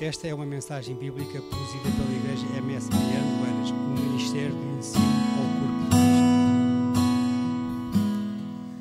Esta 0.00 0.28
é 0.28 0.34
uma 0.34 0.46
mensagem 0.46 0.94
bíblica 0.94 1.42
produzida 1.42 1.90
pela 1.90 2.16
Igreja 2.16 2.46
MS 2.58 2.88
Guilherme 2.88 3.42
Oeiras, 3.42 3.70
um 3.72 3.94
ministério 3.94 4.54
de 4.54 4.78
ensino 4.78 5.02
ao 5.02 5.42
corpo 5.58 5.82
de 5.82 5.90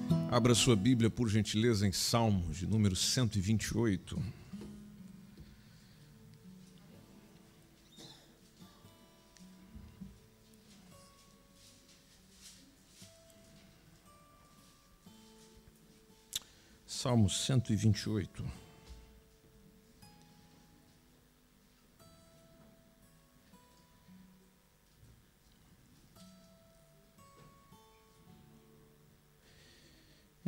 Cristo. 0.05 0.36
Abra 0.36 0.54
sua 0.54 0.75
Bíblia, 0.75 1.09
por 1.09 1.27
gentileza, 1.27 1.88
em 1.88 1.91
Salmos, 1.91 2.57
de 2.57 2.68
número 2.68 2.95
128. 2.95 4.21
Salmo 16.86 17.27
128. 17.27 18.66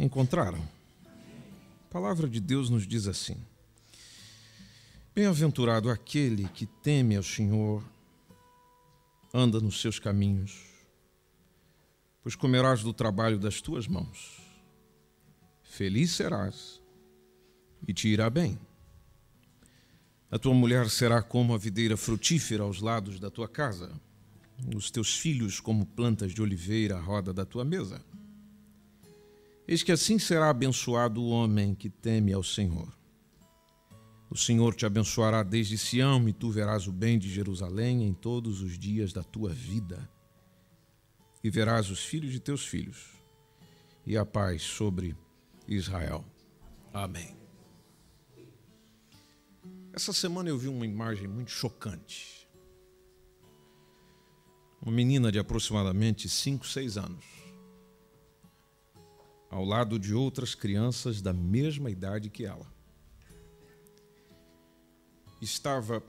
Encontraram? 0.09 0.67
A 1.87 1.91
palavra 1.93 2.27
de 2.27 2.39
Deus 2.39 2.67
nos 2.67 2.87
diz 2.87 3.05
assim: 3.05 3.37
Bem-aventurado 5.13 5.87
aquele 5.87 6.49
que 6.49 6.65
teme 6.65 7.15
ao 7.15 7.21
Senhor, 7.21 7.83
anda 9.31 9.61
nos 9.61 9.79
seus 9.79 9.99
caminhos, 9.99 10.65
pois 12.23 12.35
comerás 12.35 12.81
do 12.81 12.91
trabalho 12.91 13.37
das 13.37 13.61
tuas 13.61 13.87
mãos. 13.87 14.41
Feliz 15.61 16.13
serás 16.13 16.81
e 17.87 17.93
te 17.93 18.07
irá 18.07 18.31
bem. 18.31 18.57
A 20.31 20.39
tua 20.39 20.55
mulher 20.55 20.89
será 20.89 21.21
como 21.21 21.53
a 21.53 21.57
videira 21.59 21.95
frutífera 21.95 22.63
aos 22.63 22.81
lados 22.81 23.19
da 23.19 23.29
tua 23.29 23.47
casa, 23.47 23.91
os 24.75 24.89
teus 24.89 25.15
filhos 25.15 25.59
como 25.59 25.85
plantas 25.85 26.33
de 26.33 26.41
oliveira 26.41 26.97
à 26.97 26.99
roda 26.99 27.31
da 27.31 27.45
tua 27.45 27.63
mesa. 27.63 28.03
Eis 29.69 29.83
que 29.83 29.91
assim 29.91 30.17
será 30.17 30.49
abençoado 30.49 31.21
o 31.21 31.29
homem 31.29 31.75
que 31.75 31.91
teme 31.91 32.33
ao 32.33 32.41
Senhor. 32.41 32.91
O 34.27 34.35
Senhor 34.35 34.73
te 34.73 34.83
abençoará 34.83 35.43
desde 35.43 35.77
Sião, 35.77 36.27
e 36.27 36.33
tu 36.33 36.49
verás 36.49 36.87
o 36.87 36.91
bem 36.91 37.19
de 37.19 37.31
Jerusalém 37.31 38.03
em 38.03 38.11
todos 38.11 38.63
os 38.63 38.79
dias 38.79 39.13
da 39.13 39.21
tua 39.21 39.51
vida. 39.51 40.09
E 41.43 41.51
verás 41.51 41.91
os 41.91 42.03
filhos 42.03 42.31
de 42.31 42.39
teus 42.39 42.65
filhos, 42.65 43.09
e 44.07 44.17
a 44.17 44.25
paz 44.25 44.63
sobre 44.63 45.15
Israel. 45.67 46.25
Amém. 46.91 47.37
Essa 49.93 50.11
semana 50.11 50.49
eu 50.49 50.57
vi 50.57 50.67
uma 50.67 50.83
imagem 50.87 51.27
muito 51.27 51.51
chocante. 51.51 52.49
Uma 54.81 54.91
menina 54.91 55.31
de 55.31 55.37
aproximadamente 55.37 56.27
5, 56.27 56.65
6 56.65 56.97
anos 56.97 57.38
ao 59.49 59.65
lado 59.65 59.97
de 59.97 60.13
outras 60.13 60.53
crianças 60.53 61.21
da 61.21 61.33
mesma 61.33 61.89
idade 61.89 62.29
que 62.29 62.45
ela. 62.45 62.71
Estava 65.41 66.03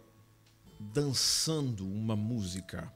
dançando 0.78 1.86
uma 1.86 2.14
música. 2.14 2.92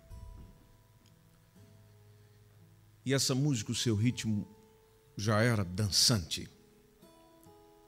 E 3.04 3.14
essa 3.14 3.34
música, 3.34 3.72
o 3.72 3.74
seu 3.74 3.94
ritmo 3.94 4.46
já 5.16 5.42
era 5.42 5.64
dançante. 5.64 6.48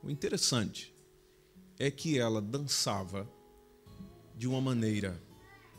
O 0.02 0.10
interessante 0.10 0.94
é 1.78 1.90
que 1.90 2.18
ela 2.18 2.40
dançava 2.40 3.28
de 4.36 4.46
uma 4.46 4.60
maneira 4.60 5.20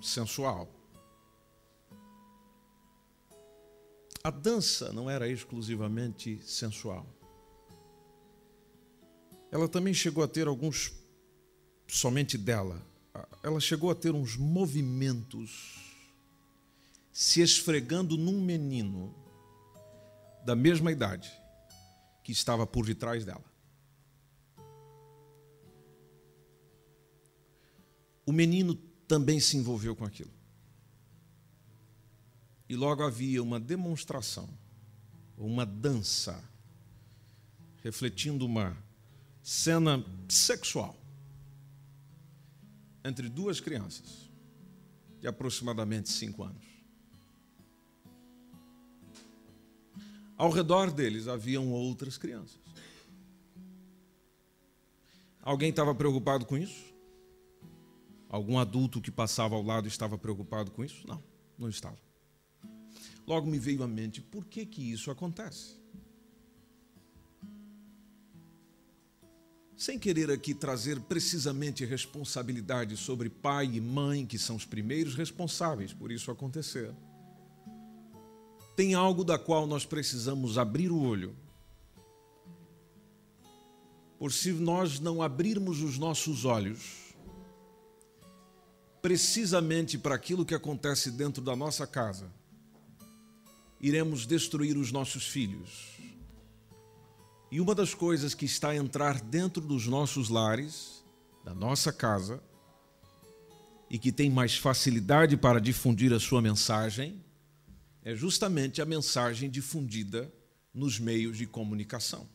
sensual. 0.01 0.76
A 4.27 4.29
dança 4.29 4.91
não 4.91 5.09
era 5.09 5.29
exclusivamente 5.29 6.37
sensual. 6.43 7.07
Ela 9.49 9.69
também 9.69 9.93
chegou 9.93 10.21
a 10.21 10.27
ter 10.27 10.47
alguns, 10.47 10.91
somente 11.87 12.37
dela, 12.37 12.85
ela 13.41 13.61
chegou 13.61 13.89
a 13.89 13.95
ter 13.95 14.13
uns 14.13 14.35
movimentos 14.35 15.95
se 17.09 17.39
esfregando 17.39 18.17
num 18.17 18.41
menino 18.41 19.15
da 20.43 20.57
mesma 20.57 20.91
idade 20.91 21.31
que 22.21 22.33
estava 22.33 22.67
por 22.67 22.85
detrás 22.85 23.23
dela. 23.23 23.45
O 28.25 28.33
menino 28.33 28.75
também 29.07 29.39
se 29.39 29.55
envolveu 29.55 29.95
com 29.95 30.03
aquilo. 30.03 30.36
E 32.69 32.75
logo 32.75 33.03
havia 33.03 33.41
uma 33.41 33.59
demonstração, 33.59 34.49
uma 35.37 35.65
dança, 35.65 36.43
refletindo 37.81 38.45
uma 38.45 38.77
cena 39.41 40.03
sexual 40.27 40.95
entre 43.05 43.29
duas 43.29 43.61
crianças 43.61 44.29
de 45.21 45.27
aproximadamente 45.27 46.09
cinco 46.09 46.43
anos. 46.43 46.65
Ao 50.37 50.51
redor 50.51 50.91
deles 50.91 51.27
haviam 51.27 51.71
outras 51.71 52.17
crianças. 52.17 52.59
Alguém 55.41 55.69
estava 55.69 55.95
preocupado 55.95 56.45
com 56.45 56.57
isso? 56.57 56.93
Algum 58.29 58.59
adulto 58.59 59.01
que 59.01 59.09
passava 59.09 59.55
ao 59.55 59.63
lado 59.63 59.87
estava 59.87 60.17
preocupado 60.17 60.69
com 60.71 60.83
isso? 60.83 61.07
Não, 61.07 61.23
não 61.57 61.69
estava. 61.69 62.06
Logo 63.27 63.45
me 63.45 63.59
veio 63.59 63.83
à 63.83 63.87
mente, 63.87 64.21
por 64.21 64.45
que 64.45 64.65
que 64.65 64.81
isso 64.81 65.11
acontece? 65.11 65.75
Sem 69.75 69.99
querer 69.99 70.31
aqui 70.31 70.55
trazer 70.55 70.99
precisamente 71.01 71.85
responsabilidade 71.85 72.95
sobre 72.95 73.29
pai 73.29 73.65
e 73.75 73.81
mãe, 73.81 74.25
que 74.25 74.39
são 74.39 74.55
os 74.55 74.65
primeiros 74.65 75.13
responsáveis 75.13 75.93
por 75.93 76.09
isso 76.11 76.31
acontecer. 76.31 76.95
Tem 78.75 78.93
algo 78.93 79.23
da 79.23 79.37
qual 79.37 79.67
nós 79.67 79.85
precisamos 79.85 80.57
abrir 80.57 80.89
o 80.89 80.99
olho. 80.99 81.35
Por 84.17 84.31
se 84.31 84.51
nós 84.53 84.99
não 84.99 85.21
abrirmos 85.21 85.81
os 85.81 85.97
nossos 85.97 86.43
olhos, 86.45 87.13
precisamente 89.01 89.97
para 89.97 90.15
aquilo 90.15 90.45
que 90.45 90.55
acontece 90.55 91.11
dentro 91.11 91.43
da 91.43 91.55
nossa 91.55 91.85
casa, 91.85 92.31
iremos 93.79 94.25
destruir 94.25 94.77
os 94.77 94.91
nossos 94.91 95.27
filhos. 95.27 95.97
E 97.51 97.61
uma 97.61 97.73
das 97.73 97.93
coisas 97.93 98.33
que 98.33 98.45
está 98.45 98.69
a 98.69 98.75
entrar 98.75 99.21
dentro 99.21 99.61
dos 99.61 99.87
nossos 99.87 100.29
lares, 100.29 101.03
da 101.43 101.53
nossa 101.53 101.93
casa, 101.93 102.41
e 103.89 103.97
que 103.97 104.11
tem 104.11 104.29
mais 104.29 104.57
facilidade 104.57 105.37
para 105.37 105.61
difundir 105.61 106.11
a 106.11 106.19
sua 106.19 106.41
mensagem, 106.41 107.23
é 108.03 108.13
justamente 108.15 108.81
a 108.81 108.85
mensagem 108.85 109.49
difundida 109.49 110.31
nos 110.73 110.99
meios 110.99 111.37
de 111.37 111.45
comunicação. 111.45 112.27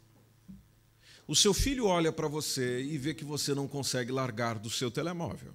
O 1.26 1.36
seu 1.36 1.52
filho 1.54 1.86
olha 1.86 2.10
para 2.10 2.26
você 2.26 2.82
e 2.82 2.96
vê 2.98 3.14
que 3.14 3.24
você 3.24 3.54
não 3.54 3.68
consegue 3.68 4.10
largar 4.10 4.58
do 4.58 4.70
seu 4.70 4.90
telemóvel. 4.90 5.54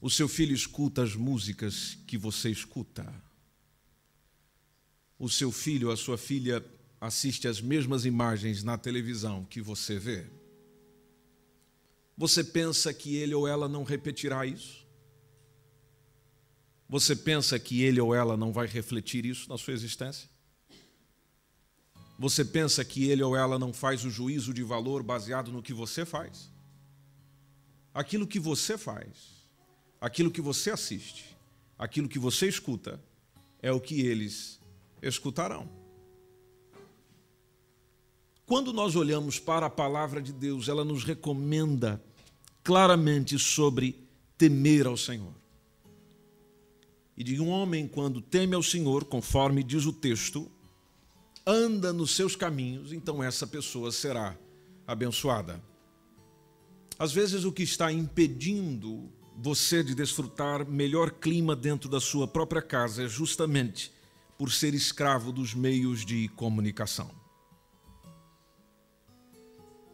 O 0.00 0.10
seu 0.10 0.28
filho 0.28 0.54
escuta 0.54 1.02
as 1.02 1.14
músicas 1.14 1.98
que 2.06 2.18
você 2.18 2.50
escuta 2.50 3.12
o 5.22 5.28
seu 5.28 5.52
filho, 5.52 5.92
a 5.92 5.96
sua 5.96 6.18
filha 6.18 6.64
assiste 7.00 7.46
as 7.46 7.60
mesmas 7.60 8.04
imagens 8.04 8.64
na 8.64 8.76
televisão 8.76 9.44
que 9.44 9.60
você 9.60 9.96
vê? 9.96 10.26
Você 12.18 12.42
pensa 12.42 12.92
que 12.92 13.14
ele 13.14 13.32
ou 13.32 13.46
ela 13.46 13.68
não 13.68 13.84
repetirá 13.84 14.44
isso? 14.44 14.84
Você 16.88 17.14
pensa 17.14 17.56
que 17.56 17.82
ele 17.84 18.00
ou 18.00 18.12
ela 18.12 18.36
não 18.36 18.52
vai 18.52 18.66
refletir 18.66 19.24
isso 19.24 19.48
na 19.48 19.56
sua 19.56 19.72
existência? 19.72 20.28
Você 22.18 22.44
pensa 22.44 22.84
que 22.84 23.08
ele 23.08 23.22
ou 23.22 23.36
ela 23.36 23.60
não 23.60 23.72
faz 23.72 24.04
o 24.04 24.10
juízo 24.10 24.52
de 24.52 24.64
valor 24.64 25.04
baseado 25.04 25.52
no 25.52 25.62
que 25.62 25.72
você 25.72 26.04
faz? 26.04 26.50
Aquilo 27.94 28.26
que 28.26 28.40
você 28.40 28.76
faz, 28.76 29.46
aquilo 30.00 30.32
que 30.32 30.40
você 30.40 30.72
assiste, 30.72 31.36
aquilo 31.78 32.08
que 32.08 32.18
você 32.18 32.48
escuta, 32.48 33.00
é 33.62 33.70
o 33.70 33.80
que 33.80 34.00
eles 34.00 34.60
escutarão. 35.02 35.68
Quando 38.46 38.72
nós 38.72 38.96
olhamos 38.96 39.38
para 39.38 39.66
a 39.66 39.70
palavra 39.70 40.20
de 40.20 40.32
Deus, 40.32 40.68
ela 40.68 40.84
nos 40.84 41.04
recomenda 41.04 42.02
claramente 42.62 43.38
sobre 43.38 44.06
temer 44.36 44.86
ao 44.86 44.96
Senhor. 44.96 45.32
E 47.16 47.24
de 47.24 47.40
um 47.40 47.48
homem, 47.48 47.86
quando 47.86 48.20
teme 48.20 48.54
ao 48.54 48.62
Senhor, 48.62 49.04
conforme 49.04 49.62
diz 49.62 49.84
o 49.86 49.92
texto, 49.92 50.50
anda 51.46 51.92
nos 51.92 52.14
seus 52.14 52.36
caminhos, 52.36 52.92
então 52.92 53.22
essa 53.22 53.46
pessoa 53.46 53.90
será 53.90 54.36
abençoada. 54.86 55.62
Às 56.98 57.12
vezes, 57.12 57.44
o 57.44 57.52
que 57.52 57.62
está 57.62 57.92
impedindo 57.92 59.10
você 59.36 59.82
de 59.82 59.94
desfrutar 59.94 60.68
melhor 60.68 61.10
clima 61.10 61.56
dentro 61.56 61.88
da 61.88 62.00
sua 62.00 62.28
própria 62.28 62.62
casa 62.62 63.04
é 63.04 63.08
justamente 63.08 63.92
por 64.38 64.50
ser 64.50 64.74
escravo 64.74 65.32
dos 65.32 65.54
meios 65.54 66.04
de 66.04 66.28
comunicação. 66.28 67.10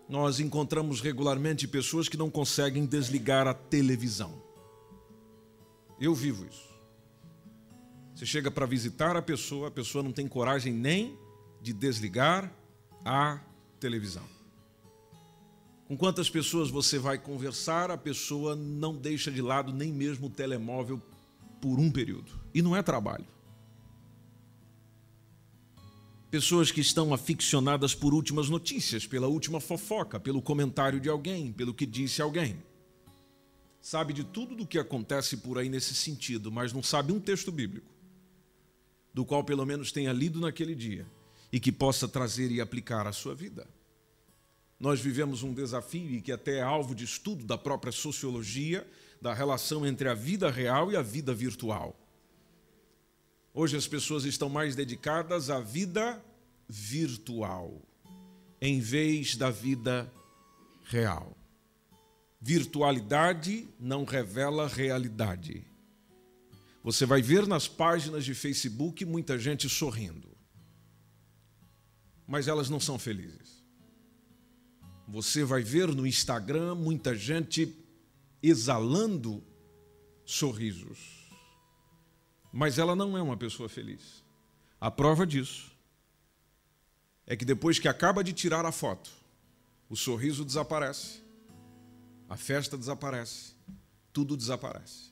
Nós 0.09 0.41
encontramos 0.41 1.01
regularmente 1.01 1.69
pessoas 1.69 2.09
que 2.09 2.17
não 2.17 2.31
conseguem 2.31 2.87
desligar 2.87 3.47
a 3.47 3.53
televisão. 3.53 4.43
Eu 6.01 6.15
vivo 6.15 6.47
isso. 6.47 6.69
Você 8.15 8.25
chega 8.25 8.51
para 8.51 8.67
visitar 8.67 9.17
a 9.17 9.23
pessoa, 9.23 9.69
a 9.69 9.71
pessoa 9.71 10.03
não 10.03 10.13
tem 10.13 10.27
coragem 10.27 10.73
nem 10.73 11.17
de 11.61 11.73
desligar 11.73 12.53
a 13.05 13.41
televisão. 13.79 14.25
Com 15.87 15.97
quantas 15.97 16.29
pessoas 16.29 16.69
você 16.69 16.99
vai 16.99 17.19
conversar, 17.19 17.91
a 17.91 17.97
pessoa 17.97 18.55
não 18.57 18.97
deixa 18.97 19.31
de 19.31 19.41
lado 19.41 19.73
nem 19.73 19.93
mesmo 19.93 20.27
o 20.27 20.31
telemóvel 20.31 21.01
por 21.61 21.79
um 21.79 21.91
período. 21.91 22.33
E 22.53 22.61
não 22.61 22.77
é 22.77 22.83
trabalho. 22.83 23.27
Pessoas 26.31 26.71
que 26.71 26.83
estão 26.83 27.15
aficionadas 27.15 27.95
por 27.95 28.13
últimas 28.13 28.51
notícias, 28.51 29.07
pela 29.07 29.27
última 29.27 29.61
fofoca, 29.61 30.21
pelo 30.21 30.43
comentário 30.43 31.01
de 31.01 31.09
alguém, 31.09 31.51
pelo 31.53 31.73
que 31.73 31.87
disse 31.87 32.21
alguém. 32.21 32.63
Sabe 33.81 34.13
de 34.13 34.25
tudo 34.25 34.55
do 34.55 34.67
que 34.67 34.79
acontece 34.79 35.39
por 35.39 35.57
aí 35.57 35.71
nesse 35.71 35.95
sentido, 35.95 36.53
mas 36.53 36.73
não 36.73 36.83
sabe 36.83 37.13
um 37.13 37.21
texto 37.21 37.51
bíblico 37.51 37.99
do 39.15 39.25
qual 39.25 39.43
pelo 39.43 39.65
menos 39.65 39.91
tenha 39.91 40.13
lido 40.13 40.39
naquele 40.39 40.75
dia 40.75 41.07
e 41.51 41.59
que 41.59 41.73
possa 41.73 42.07
trazer 42.07 42.53
e 42.53 42.61
aplicar 42.61 43.07
à 43.07 43.13
sua 43.13 43.35
vida. 43.35 43.67
Nós 44.79 45.01
vivemos 45.01 45.43
um 45.43 45.55
desafio 45.55 46.15
e 46.15 46.21
que 46.21 46.31
até 46.31 46.59
é 46.59 46.63
alvo 46.63 46.95
de 46.95 47.05
estudo 47.05 47.45
da 47.45 47.57
própria 47.57 47.91
sociologia, 47.91 48.87
da 49.21 49.33
relação 49.33 49.87
entre 49.87 50.09
a 50.09 50.15
vida 50.15 50.51
real 50.51 50.93
e 50.93 50.97
a 50.97 51.03
vida 51.03 51.35
virtual. 51.35 51.99
Hoje 53.61 53.77
as 53.77 53.89
pessoas 53.89 54.25
estão 54.25 54.49
mais 54.49 54.77
dedicadas 54.77 55.51
à 55.51 55.59
vida 55.59 56.25
virtual, 56.69 57.83
em 58.61 58.79
vez 58.79 59.35
da 59.35 59.51
vida 59.51 60.09
real. 60.85 61.37
Virtualidade 62.41 63.69
não 63.81 64.05
revela 64.05 64.69
realidade. 64.69 65.67
Você 66.85 67.05
vai 67.05 67.21
ver 67.21 67.49
nas 67.49 67.67
páginas 67.67 68.25
de 68.25 68.33
Facebook 68.33 69.05
muita 69.05 69.37
gente 69.37 69.69
sorrindo. 69.69 70.29
Mas 72.29 72.47
elas 72.47 72.71
não 72.71 72.79
são 72.79 72.97
felizes. 72.97 73.65
Você 75.09 75.43
vai 75.43 75.65
ver 75.65 75.89
no 75.89 76.07
Instagram 76.07 76.77
muita 76.77 77.13
gente 77.13 77.77
exalando 78.41 79.43
sorrisos. 80.25 81.18
Mas 82.53 82.79
ela 82.79 82.97
não 82.97 83.17
é 83.17 83.23
uma 83.23 83.37
pessoa 83.37 83.69
feliz. 83.69 84.25
A 84.81 84.91
prova 84.91 85.27
disso 85.27 85.71
é 87.27 87.37
que 87.37 87.45
depois 87.45 87.79
que 87.79 87.89
acaba 87.89 88.25
de 88.25 88.33
tirar 88.33 88.65
a 88.65 88.73
foto, 88.73 89.11
o 89.89 89.97
sorriso 89.97 90.45
desaparece, 90.45 91.23
a 92.29 92.37
festa 92.37 92.77
desaparece, 92.77 93.55
tudo 94.13 94.37
desaparece. 94.37 95.11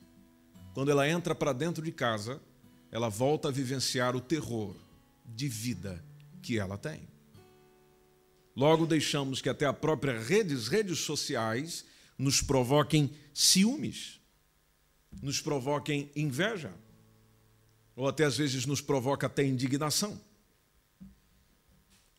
Quando 0.73 0.91
ela 0.91 1.07
entra 1.07 1.33
para 1.33 1.53
dentro 1.53 1.83
de 1.83 1.91
casa, 1.91 2.41
ela 2.91 3.09
volta 3.09 3.47
a 3.49 3.51
vivenciar 3.51 4.15
o 4.15 4.21
terror 4.21 4.75
de 5.25 5.47
vida 5.47 6.03
que 6.41 6.57
ela 6.57 6.77
tem. 6.77 7.07
Logo 8.55 8.87
deixamos 8.87 9.41
que 9.41 9.49
até 9.49 9.65
a 9.65 9.73
própria 9.73 10.19
redes, 10.19 10.67
redes 10.67 10.99
sociais 10.99 11.85
nos 12.17 12.41
provoquem 12.41 13.11
ciúmes, 13.33 14.19
nos 15.21 15.39
provoquem 15.39 16.11
inveja, 16.15 16.73
ou 17.97 18.07
até 18.07 18.23
às 18.23 18.37
vezes 18.37 18.67
nos 18.67 18.79
provoca 18.79 19.25
até 19.25 19.43
indignação. 19.43 20.21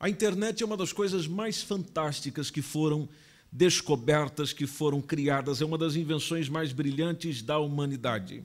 A 0.01 0.09
internet 0.09 0.63
é 0.63 0.67
uma 0.67 0.77
das 0.77 0.93
coisas 0.93 1.29
mais 1.29 1.63
fantásticas 1.63 2.51
que 2.51 2.61
foram 2.61 3.09
descobertas 3.51 4.53
que 4.53 4.67
foram 4.67 5.01
criadas, 5.01 5.63
é 5.63 5.65
uma 5.65 5.79
das 5.79 5.97
invenções 5.97 6.49
mais 6.49 6.73
brilhantes 6.73 7.41
da 7.41 7.59
humanidade. 7.59 8.45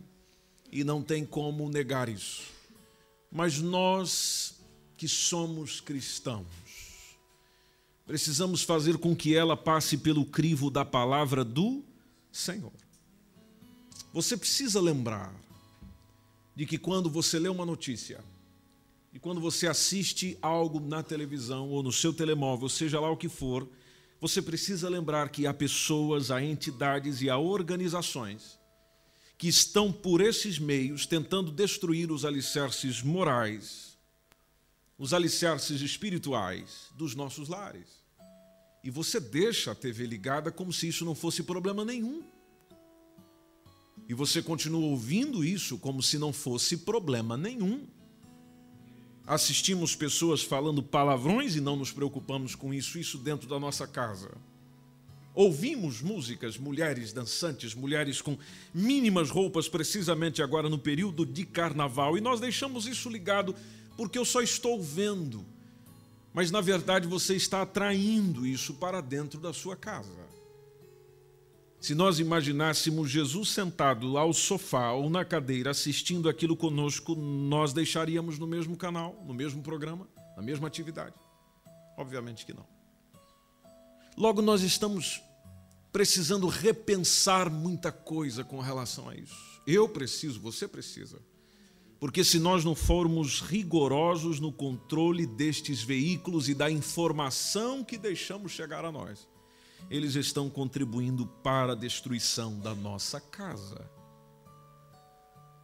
E 0.71 0.83
não 0.83 1.01
tem 1.01 1.25
como 1.25 1.69
negar 1.69 2.07
isso. 2.07 2.43
Mas 3.31 3.59
nós 3.59 4.55
que 4.95 5.07
somos 5.07 5.81
cristãos, 5.81 6.45
precisamos 8.05 8.61
fazer 8.61 8.97
com 8.97 9.15
que 9.15 9.35
ela 9.35 9.57
passe 9.57 9.97
pelo 9.97 10.23
crivo 10.23 10.69
da 10.69 10.85
palavra 10.85 11.43
do 11.43 11.83
Senhor. 12.31 12.71
Você 14.13 14.37
precisa 14.37 14.79
lembrar 14.79 15.33
de 16.55 16.65
que 16.65 16.77
quando 16.77 17.09
você 17.09 17.39
lê 17.39 17.49
uma 17.49 17.65
notícia, 17.65 18.23
e 19.13 19.19
quando 19.19 19.39
você 19.39 19.67
assiste 19.67 20.37
algo 20.41 20.79
na 20.79 21.03
televisão 21.03 21.69
ou 21.69 21.83
no 21.83 21.91
seu 21.91 22.11
telemóvel, 22.11 22.67
seja 22.67 22.99
lá 22.99 23.11
o 23.11 23.17
que 23.17 23.29
for, 23.29 23.67
você 24.19 24.41
precisa 24.41 24.89
lembrar 24.89 25.29
que 25.29 25.45
há 25.45 25.53
pessoas, 25.53 26.31
há 26.31 26.41
entidades 26.41 27.21
e 27.21 27.29
há 27.29 27.37
organizações 27.37 28.57
que 29.37 29.47
estão 29.47 29.91
por 29.91 30.21
esses 30.21 30.57
meios 30.57 31.05
tentando 31.05 31.51
destruir 31.51 32.11
os 32.11 32.23
alicerces 32.23 33.01
morais, 33.01 33.97
os 34.97 35.13
alicerces 35.13 35.81
espirituais 35.81 36.87
dos 36.95 37.13
nossos 37.13 37.49
lares. 37.49 38.01
E 38.83 38.89
você 38.89 39.19
deixa 39.19 39.71
a 39.71 39.75
TV 39.75 40.05
ligada 40.05 40.51
como 40.51 40.71
se 40.73 40.87
isso 40.87 41.05
não 41.05 41.13
fosse 41.13 41.43
problema 41.43 41.85
nenhum. 41.85 42.23
E 44.07 44.13
você 44.13 44.41
continua 44.41 44.81
ouvindo 44.81 45.43
isso 45.43 45.77
como 45.77 46.03
se 46.03 46.17
não 46.17 46.33
fosse 46.33 46.77
problema 46.77 47.37
nenhum 47.37 47.87
assistimos 49.25 49.95
pessoas 49.95 50.43
falando 50.43 50.83
palavrões 50.83 51.55
e 51.55 51.61
não 51.61 51.75
nos 51.75 51.91
preocupamos 51.91 52.55
com 52.55 52.73
isso, 52.73 52.99
isso 52.99 53.17
dentro 53.17 53.47
da 53.47 53.59
nossa 53.59 53.87
casa. 53.87 54.31
Ouvimos 55.33 56.01
músicas, 56.01 56.57
mulheres 56.57 57.11
dançantes, 57.11 57.73
mulheres 57.73 58.21
com 58.21 58.37
mínimas 58.73 59.31
roupas, 59.31 59.67
precisamente 59.67 60.43
agora 60.43 60.69
no 60.69 60.77
período 60.77 61.25
de 61.25 61.43
carnaval, 61.43 62.17
e 62.17 62.21
nós 62.21 62.39
deixamos 62.39 62.85
isso 62.85 63.09
ligado 63.09 63.55
porque 63.97 64.17
eu 64.17 64.25
só 64.25 64.41
estou 64.41 64.81
vendo. 64.81 65.43
Mas 66.33 66.51
na 66.51 66.61
verdade 66.61 67.07
você 67.07 67.35
está 67.35 67.61
atraindo 67.61 68.45
isso 68.45 68.75
para 68.75 69.01
dentro 69.01 69.39
da 69.39 69.53
sua 69.53 69.75
casa. 69.75 70.32
Se 71.83 71.93
nós 71.93 72.17
imaginássemos 72.17 73.11
Jesus 73.11 73.49
sentado 73.49 74.17
ao 74.17 74.31
sofá 74.31 74.93
ou 74.93 75.09
na 75.09 75.25
cadeira 75.25 75.71
assistindo 75.71 76.29
aquilo 76.29 76.55
conosco, 76.55 77.13
nós 77.13 77.73
deixaríamos 77.73 78.39
no 78.39 78.47
mesmo 78.47 78.77
canal, 78.77 79.21
no 79.27 79.33
mesmo 79.33 79.61
programa, 79.61 80.07
na 80.37 80.41
mesma 80.41 80.65
atividade? 80.65 81.13
Obviamente 81.97 82.45
que 82.45 82.53
não. 82.53 82.65
Logo, 84.17 84.41
nós 84.41 84.61
estamos 84.61 85.21
precisando 85.91 86.47
repensar 86.47 87.49
muita 87.49 87.91
coisa 87.91 88.45
com 88.45 88.61
relação 88.61 89.09
a 89.09 89.15
isso. 89.17 89.61
Eu 89.67 89.89
preciso, 89.89 90.39
você 90.39 90.69
precisa. 90.69 91.21
Porque 91.99 92.23
se 92.23 92.39
nós 92.39 92.63
não 92.63 92.75
formos 92.75 93.41
rigorosos 93.41 94.39
no 94.39 94.53
controle 94.53 95.27
destes 95.27 95.83
veículos 95.83 96.47
e 96.47 96.53
da 96.53 96.71
informação 96.71 97.83
que 97.83 97.97
deixamos 97.97 98.53
chegar 98.53 98.85
a 98.85 98.91
nós, 98.91 99.27
eles 99.89 100.15
estão 100.15 100.49
contribuindo 100.49 101.25
para 101.25 101.73
a 101.73 101.75
destruição 101.75 102.59
da 102.59 102.73
nossa 102.73 103.19
casa. 103.19 103.89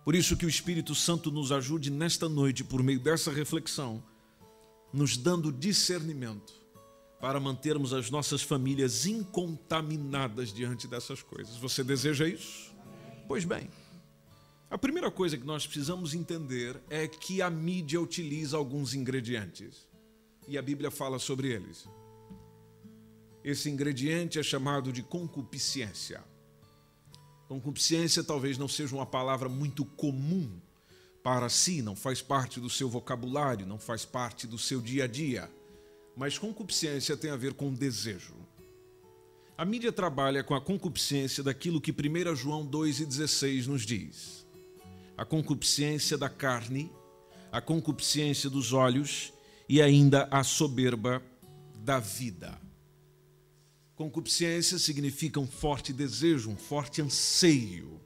Por 0.03 0.15
isso 0.15 0.35
que 0.35 0.45
o 0.45 0.49
Espírito 0.49 0.95
Santo 0.95 1.31
nos 1.31 1.51
ajude 1.51 1.91
nesta 1.91 2.27
noite, 2.27 2.63
por 2.63 2.81
meio 2.81 2.99
dessa 2.99 3.31
reflexão, 3.31 4.03
nos 4.91 5.17
dando 5.17 5.51
discernimento 5.51 6.53
para 7.19 7.39
mantermos 7.39 7.93
as 7.93 8.09
nossas 8.09 8.41
famílias 8.41 9.05
incontaminadas 9.05 10.53
diante 10.53 10.87
dessas 10.87 11.21
coisas. 11.21 11.57
Você 11.57 11.83
deseja 11.83 12.27
isso? 12.27 12.73
Pois 13.27 13.43
bem, 13.43 13.69
a 14.69 14.77
primeira 14.77 15.11
coisa 15.11 15.37
que 15.37 15.45
nós 15.45 15.65
precisamos 15.67 16.13
entender 16.13 16.79
é 16.89 17.07
que 17.07 17.41
a 17.41 17.49
mídia 17.49 17.99
utiliza 17.99 18.55
alguns 18.55 18.93
ingredientes 18.93 19.87
e 20.47 20.57
a 20.57 20.61
Bíblia 20.61 20.89
fala 20.89 21.19
sobre 21.19 21.49
eles. 21.49 21.87
Esse 23.43 23.69
ingrediente 23.69 24.37
é 24.37 24.43
chamado 24.43 24.91
de 24.91 25.01
concupiscência. 25.01 26.23
Concupiscência 27.47 28.23
talvez 28.23 28.57
não 28.57 28.67
seja 28.67 28.95
uma 28.95 29.05
palavra 29.05 29.49
muito 29.49 29.83
comum 29.83 30.59
para 31.23 31.49
si, 31.49 31.81
não 31.81 31.95
faz 31.95 32.21
parte 32.21 32.59
do 32.59 32.69
seu 32.69 32.89
vocabulário, 32.89 33.65
não 33.65 33.79
faz 33.79 34.05
parte 34.05 34.45
do 34.45 34.57
seu 34.57 34.81
dia 34.81 35.05
a 35.05 35.07
dia. 35.07 35.49
Mas 36.15 36.37
concupiscência 36.37 37.15
tem 37.17 37.31
a 37.31 37.35
ver 37.35 37.53
com 37.53 37.73
desejo. 37.73 38.35
A 39.57 39.65
mídia 39.65 39.91
trabalha 39.91 40.43
com 40.43 40.55
a 40.55 40.61
concupiscência 40.61 41.43
daquilo 41.43 41.81
que 41.81 41.91
1 41.91 42.35
João 42.35 42.65
2,16 42.65 43.65
nos 43.65 43.85
diz: 43.85 44.45
a 45.17 45.25
concupiscência 45.25 46.17
da 46.17 46.29
carne, 46.29 46.89
a 47.51 47.59
concupiscência 47.59 48.49
dos 48.49 48.71
olhos 48.71 49.33
e 49.67 49.81
ainda 49.81 50.27
a 50.31 50.43
soberba 50.45 51.21
da 51.83 51.99
vida. 51.99 52.68
Concupiscência 53.99 54.79
significa 54.79 55.41
um 55.41 55.45
forte 55.45 55.91
desejo, 55.91 56.49
um 56.49 56.55
forte 56.55 57.01
anseio 57.01 57.99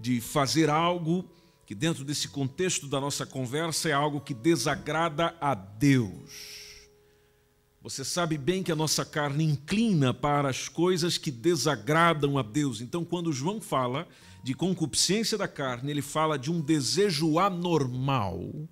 de 0.00 0.22
fazer 0.22 0.70
algo 0.70 1.22
que, 1.66 1.74
dentro 1.74 2.02
desse 2.02 2.28
contexto 2.28 2.86
da 2.86 2.98
nossa 2.98 3.26
conversa, 3.26 3.90
é 3.90 3.92
algo 3.92 4.22
que 4.22 4.32
desagrada 4.32 5.36
a 5.38 5.54
Deus. 5.54 6.88
Você 7.82 8.06
sabe 8.06 8.38
bem 8.38 8.62
que 8.62 8.72
a 8.72 8.74
nossa 8.74 9.04
carne 9.04 9.44
inclina 9.44 10.14
para 10.14 10.48
as 10.48 10.66
coisas 10.66 11.18
que 11.18 11.30
desagradam 11.30 12.38
a 12.38 12.42
Deus. 12.42 12.80
Então, 12.80 13.04
quando 13.04 13.30
João 13.30 13.60
fala 13.60 14.08
de 14.42 14.54
concupiscência 14.54 15.36
da 15.36 15.46
carne, 15.46 15.90
ele 15.90 16.00
fala 16.00 16.38
de 16.38 16.50
um 16.50 16.58
desejo 16.58 17.38
anormal 17.38 18.66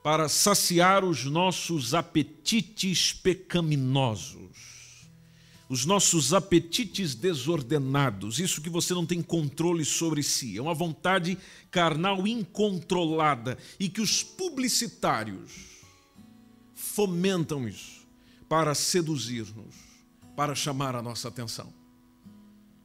para 0.00 0.28
saciar 0.28 1.04
os 1.04 1.24
nossos 1.24 1.92
apetites 1.92 3.12
pecaminosos 3.12 4.75
os 5.68 5.84
nossos 5.84 6.32
apetites 6.32 7.14
desordenados, 7.14 8.38
isso 8.38 8.62
que 8.62 8.70
você 8.70 8.94
não 8.94 9.04
tem 9.04 9.20
controle 9.20 9.84
sobre 9.84 10.22
si, 10.22 10.56
é 10.56 10.62
uma 10.62 10.74
vontade 10.74 11.36
carnal 11.70 12.26
incontrolada 12.26 13.58
e 13.78 13.88
que 13.88 14.00
os 14.00 14.22
publicitários 14.22 15.82
fomentam 16.74 17.68
isso 17.68 18.06
para 18.48 18.74
seduzir-nos, 18.74 19.74
para 20.36 20.54
chamar 20.54 20.94
a 20.94 21.02
nossa 21.02 21.28
atenção. 21.28 21.72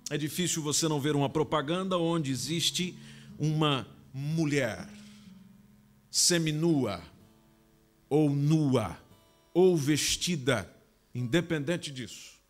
É 0.10 0.18
difícil 0.18 0.64
você 0.64 0.88
não 0.88 1.00
ver 1.00 1.16
uma 1.16 1.30
propaganda 1.30 1.98
onde 1.98 2.32
existe 2.32 2.98
uma 3.38 3.88
mulher 4.12 4.90
seminua 6.10 7.02
ou 8.10 8.30
nua 8.30 9.00
ou 9.54 9.78
vestida, 9.78 10.70
independente 11.14 11.92
disso 11.92 12.41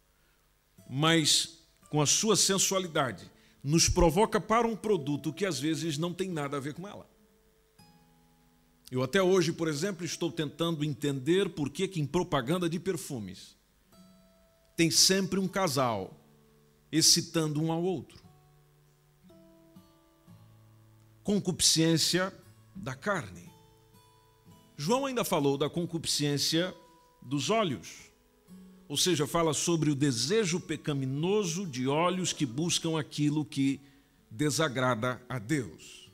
mas 0.94 1.62
com 1.90 2.02
a 2.02 2.06
sua 2.06 2.36
sensualidade, 2.36 3.32
nos 3.64 3.88
provoca 3.88 4.42
para 4.42 4.68
um 4.68 4.76
produto 4.76 5.32
que 5.32 5.46
às 5.46 5.58
vezes 5.58 5.98
não 5.98 6.14
tem 6.14 6.30
nada 6.30 6.58
a 6.58 6.60
ver 6.60 6.74
com 6.74 6.86
ela. 6.86 7.10
Eu 8.92 9.02
até 9.02 9.22
hoje, 9.22 9.54
por 9.54 9.70
exemplo, 9.70 10.06
estou 10.06 10.30
tentando 10.30 10.84
entender 10.84 11.48
por 11.50 11.70
que, 11.70 11.88
que 11.88 12.02
em 12.02 12.06
propaganda 12.06 12.70
de 12.70 12.78
perfumes 12.78 13.56
tem 14.76 14.92
sempre 14.92 15.40
um 15.40 15.48
casal 15.48 16.20
excitando 16.92 17.62
um 17.62 17.72
ao 17.72 17.82
outro. 17.82 18.22
Concupiscência 21.24 22.34
da 22.76 22.96
carne. 22.96 23.50
João 24.76 25.06
ainda 25.06 25.24
falou 25.24 25.58
da 25.58 25.70
concupiscência 25.70 26.76
dos 27.22 27.50
olhos 27.50 28.11
ou 28.92 28.98
seja, 28.98 29.26
fala 29.26 29.54
sobre 29.54 29.90
o 29.90 29.96
desejo 29.96 30.60
pecaminoso 30.60 31.66
de 31.66 31.88
olhos 31.88 32.34
que 32.34 32.46
buscam 32.46 33.00
aquilo 33.00 33.46
que 33.46 33.80
desagrada 34.30 35.22
a 35.30 35.40
Deus. 35.40 36.12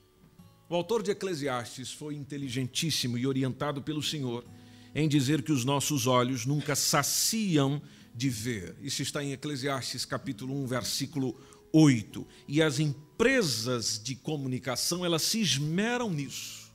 O 0.69 0.75
autor 0.75 1.01
de 1.01 1.09
Eclesiastes 1.09 1.91
foi 1.91 2.13
inteligentíssimo 2.13 3.17
e 3.17 3.25
orientado 3.25 3.81
pelo 3.81 4.03
Senhor 4.03 4.45
em 4.93 5.09
dizer 5.09 5.41
que 5.41 5.51
os 5.51 5.65
nossos 5.65 6.05
olhos 6.05 6.45
nunca 6.45 6.75
saciam 6.75 7.81
de 8.13 8.29
ver. 8.29 8.75
Isso 8.79 9.01
está 9.01 9.23
em 9.23 9.31
Eclesiastes 9.31 10.05
capítulo 10.05 10.53
1, 10.61 10.67
versículo 10.67 11.35
8. 11.73 12.27
E 12.47 12.61
as 12.61 12.77
empresas 12.77 13.99
de 13.99 14.13
comunicação, 14.13 15.03
elas 15.03 15.23
se 15.23 15.41
esmeram 15.41 16.11
nisso, 16.11 16.71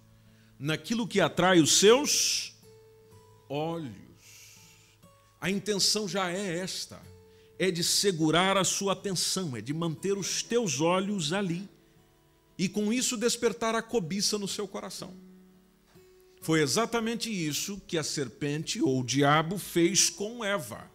naquilo 0.58 1.06
que 1.06 1.20
atrai 1.20 1.60
os 1.60 1.78
seus 1.78 2.56
olhos. 3.48 4.11
A 5.42 5.50
intenção 5.50 6.06
já 6.06 6.30
é 6.30 6.58
esta: 6.58 7.02
é 7.58 7.68
de 7.68 7.82
segurar 7.82 8.56
a 8.56 8.62
sua 8.62 8.92
atenção, 8.92 9.56
é 9.56 9.60
de 9.60 9.74
manter 9.74 10.16
os 10.16 10.40
teus 10.40 10.80
olhos 10.80 11.32
ali 11.32 11.68
e 12.56 12.68
com 12.68 12.92
isso 12.92 13.16
despertar 13.16 13.74
a 13.74 13.82
cobiça 13.82 14.38
no 14.38 14.46
seu 14.46 14.68
coração. 14.68 15.12
Foi 16.40 16.62
exatamente 16.62 17.28
isso 17.28 17.82
que 17.88 17.98
a 17.98 18.04
serpente 18.04 18.80
ou 18.80 19.00
o 19.00 19.04
diabo 19.04 19.58
fez 19.58 20.08
com 20.08 20.44
Eva. 20.44 20.88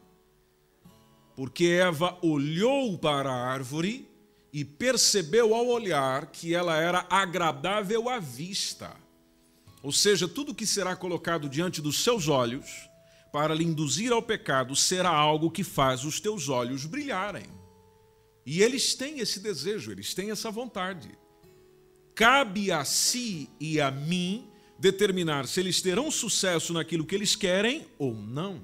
Porque 1.36 1.66
Eva 1.66 2.18
olhou 2.22 2.98
para 2.98 3.30
a 3.30 3.52
árvore 3.52 4.08
e 4.54 4.64
percebeu 4.64 5.54
ao 5.54 5.68
olhar 5.68 6.28
que 6.28 6.56
ela 6.56 6.78
era 6.78 7.06
agradável 7.10 8.08
à 8.10 8.18
vista. 8.18 8.96
Ou 9.84 9.92
seja, 9.92 10.28
tudo 10.28 10.56
que 10.56 10.66
será 10.66 10.96
colocado 10.96 11.50
diante 11.50 11.82
dos 11.82 12.02
seus 12.02 12.30
olhos 12.30 12.88
para 13.32 13.54
lhe 13.54 13.64
induzir 13.64 14.12
ao 14.12 14.22
pecado 14.22 14.76
será 14.76 15.10
algo 15.10 15.52
que 15.52 15.64
faz 15.64 16.04
os 16.04 16.20
teus 16.20 16.50
olhos 16.50 16.86
brilharem. 16.86 17.46
E 18.46 18.62
eles 18.62 18.96
têm 18.96 19.20
esse 19.20 19.40
desejo, 19.40 19.92
eles 19.92 20.14
têm 20.14 20.32
essa 20.32 20.50
vontade. 20.50 21.10
Cabe 22.16 22.72
a 22.72 22.84
si 22.86 23.50
e 23.60 23.80
a 23.80 23.92
mim 23.92 24.48
determinar 24.80 25.48
se 25.48 25.60
eles 25.60 25.82
terão 25.82 26.10
sucesso 26.10 26.74
naquilo 26.74 27.06
que 27.06 27.14
eles 27.14 27.36
querem 27.36 27.86
ou 27.98 28.14
não. 28.14 28.62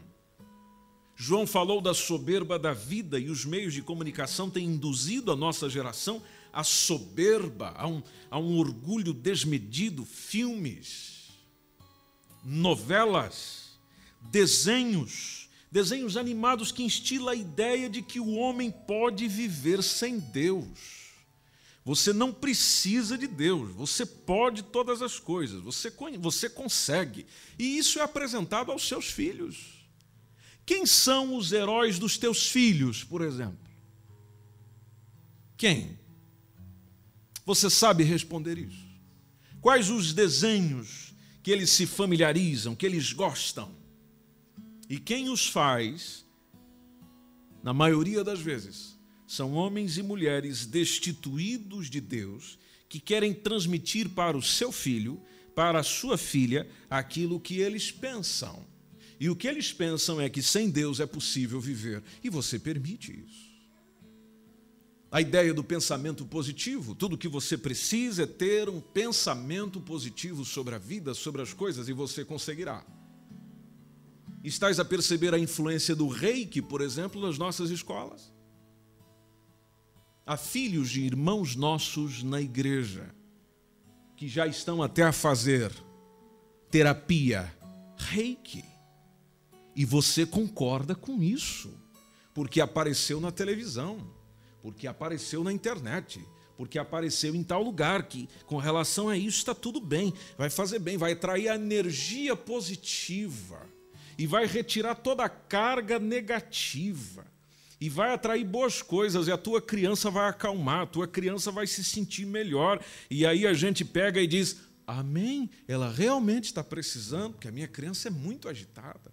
João 1.15 1.46
falou 1.46 1.79
da 1.79 1.93
soberba 1.93 2.58
da 2.58 2.74
vida 2.74 3.20
e 3.20 3.29
os 3.29 3.46
meios 3.46 3.74
de 3.74 3.82
comunicação 3.82 4.50
têm 4.50 4.65
induzido 4.65 5.32
a 5.32 5.36
nossa 5.36 5.70
geração 5.70 6.22
à 6.51 6.63
soberba, 6.63 7.74
a 7.77 7.88
um, 7.88 8.01
a 8.32 8.39
um 8.39 8.58
orgulho 8.58 9.13
desmedido, 9.13 10.05
filmes, 10.05 11.29
novelas 12.43 13.62
desenhos, 14.32 15.50
desenhos 15.72 16.18
animados 16.18 16.72
que 16.72 16.84
instila 16.84 17.32
a 17.32 17.36
ideia 17.36 17.89
de 17.89 18.01
que 18.01 18.20
o 18.20 18.34
homem 18.34 18.72
pode 18.72 19.27
viver 19.27 19.84
sem 19.84 20.20
Deus. 20.20 21.03
Você 21.86 22.13
não 22.13 22.32
precisa 22.32 23.18
de 23.18 23.27
Deus, 23.27 23.72
você 23.74 24.06
pode 24.06 24.63
todas 24.63 25.01
as 25.01 25.20
coisas, 25.20 25.62
você, 25.62 25.92
você 26.18 26.50
consegue. 26.50 27.25
E 27.60 27.77
isso 27.77 28.00
é 28.00 28.01
apresentado 28.01 28.72
aos 28.72 28.88
seus 28.88 29.08
filhos. 29.08 29.86
Quem 30.65 30.86
são 30.86 31.36
os 31.36 31.51
heróis 31.51 32.00
dos 32.00 32.18
teus 32.18 32.48
filhos, 32.48 33.03
por 33.03 33.22
exemplo? 33.22 33.60
Quem? 35.58 36.00
Você 37.46 37.70
sabe 37.70 38.03
responder 38.03 38.58
isso? 38.58 38.86
Quais 39.60 39.89
os 39.89 40.13
desenhos 40.13 41.13
que 41.42 41.51
eles 41.51 41.70
se 41.70 41.86
familiarizam, 41.86 42.75
que 42.75 42.86
eles 42.86 43.12
gostam? 43.12 43.83
E 44.93 45.00
quem 45.00 45.27
os 45.27 45.47
faz, 45.47 46.23
na 47.63 47.73
maioria 47.73 48.23
das 48.23 48.39
vezes, 48.39 48.95
são 49.25 49.53
homens 49.53 49.97
e 49.97 50.03
mulheres 50.03 50.67
destituídos 50.67 51.89
de 51.89 52.00
Deus 52.00 52.59
que 52.88 53.00
querem 53.00 53.33
transmitir 53.33 54.07
para 54.09 54.38
o 54.38 54.41
seu 54.43 54.71
filho, 54.71 55.19
para 55.55 55.79
a 55.79 55.83
sua 55.83 56.15
filha, 56.15 56.69
aquilo 56.91 57.39
que 57.39 57.57
eles 57.57 57.91
pensam. 57.91 58.63
E 59.19 59.31
o 59.31 59.35
que 59.35 59.47
eles 59.47 59.73
pensam 59.73 60.21
é 60.21 60.29
que 60.29 60.43
sem 60.43 60.69
Deus 60.69 61.00
é 61.00 61.07
possível 61.07 61.59
viver, 61.59 62.03
e 62.23 62.29
você 62.29 62.59
permite 62.59 63.19
isso. 63.19 63.51
A 65.12 65.21
ideia 65.21 65.55
do 65.55 65.63
pensamento 65.63 66.23
positivo, 66.23 66.93
tudo 66.93 67.17
que 67.17 67.27
você 67.27 67.57
precisa 67.57 68.25
é 68.25 68.27
ter 68.27 68.69
um 68.69 68.79
pensamento 68.79 69.81
positivo 69.81 70.45
sobre 70.45 70.75
a 70.75 70.77
vida, 70.77 71.15
sobre 71.15 71.41
as 71.41 71.51
coisas, 71.51 71.89
e 71.89 71.93
você 71.93 72.23
conseguirá. 72.23 72.85
Estás 74.43 74.77
a 74.77 74.83
perceber 74.83 75.33
a 75.33 75.39
influência 75.39 75.95
do 75.95 76.09
reiki, 76.09 76.62
por 76.62 76.81
exemplo, 76.81 77.21
nas 77.21 77.38
nossas 77.38 77.69
escolas? 77.69 78.29
Há 80.25 80.35
filhos 80.35 80.89
de 80.89 81.01
irmãos 81.01 81.55
nossos 81.55 82.23
na 82.23 82.41
igreja 82.41 83.15
que 84.17 84.27
já 84.27 84.45
estão 84.45 84.83
até 84.83 85.03
a 85.03 85.13
fazer 85.13 85.71
terapia 86.69 87.53
reiki. 87.95 88.65
E 89.73 89.85
você 89.85 90.25
concorda 90.25 90.93
com 90.93 91.23
isso, 91.23 91.73
porque 92.33 92.59
apareceu 92.59 93.21
na 93.21 93.31
televisão, 93.31 93.97
porque 94.62 94.88
apareceu 94.88 95.41
na 95.41 95.53
internet, 95.53 96.23
porque 96.57 96.77
apareceu 96.77 97.33
em 97.33 97.43
tal 97.43 97.63
lugar 97.63 98.03
que, 98.09 98.27
com 98.45 98.57
relação 98.57 99.07
a 99.07 99.17
isso, 99.17 99.38
está 99.38 99.55
tudo 99.55 99.79
bem, 99.79 100.13
vai 100.38 100.50
fazer 100.50 100.79
bem, 100.79 100.97
vai 100.97 101.13
atrair 101.13 101.47
a 101.47 101.55
energia 101.55 102.35
positiva 102.35 103.73
e 104.17 104.27
vai 104.27 104.46
retirar 104.46 104.96
toda 104.96 105.24
a 105.24 105.29
carga 105.29 106.00
negativa 106.00 107.25
e 107.84 107.89
vai 107.89 108.13
atrair 108.13 108.46
boas 108.46 108.82
coisas 108.82 109.27
e 109.27 109.32
a 109.32 109.38
tua 109.38 109.62
criança 109.62 110.10
vai 110.10 110.29
acalmar, 110.29 110.84
a 110.84 110.86
tua 110.86 111.05
criança 111.05 111.51
vai 111.51 111.67
se 111.67 111.84
sentir 111.84 112.25
melhor. 112.25 112.82
E 113.10 113.25
aí 113.25 113.46
a 113.46 113.53
gente 113.53 113.84
pega 113.84 114.22
e 114.22 114.27
diz: 114.27 114.58
Amém, 114.88 115.50
ela 115.67 115.91
realmente 115.91 116.46
está 116.46 116.63
precisando, 116.63 117.34
porque 117.34 117.48
a 117.50 117.51
minha 117.51 117.67
criança 117.67 118.08
é 118.08 118.12
muito 118.12 118.48
agitada. 118.48 119.12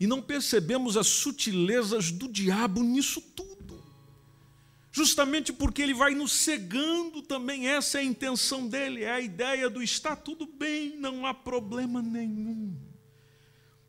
E 0.00 0.08
não 0.08 0.20
percebemos 0.20 0.96
as 0.96 1.06
sutilezas 1.06 2.10
do 2.10 2.26
diabo 2.26 2.82
nisso 2.82 3.20
tudo. 3.20 3.80
Justamente 4.90 5.52
porque 5.52 5.82
ele 5.82 5.94
vai 5.94 6.14
nos 6.16 6.32
cegando 6.32 7.22
também, 7.22 7.68
essa 7.68 7.98
é 7.98 8.00
a 8.00 8.04
intenção 8.04 8.66
dele, 8.66 9.04
é 9.04 9.12
a 9.12 9.20
ideia 9.20 9.70
do 9.70 9.80
está 9.80 10.16
tudo 10.16 10.46
bem, 10.46 10.96
não 10.96 11.24
há 11.24 11.32
problema 11.32 12.02
nenhum. 12.02 12.59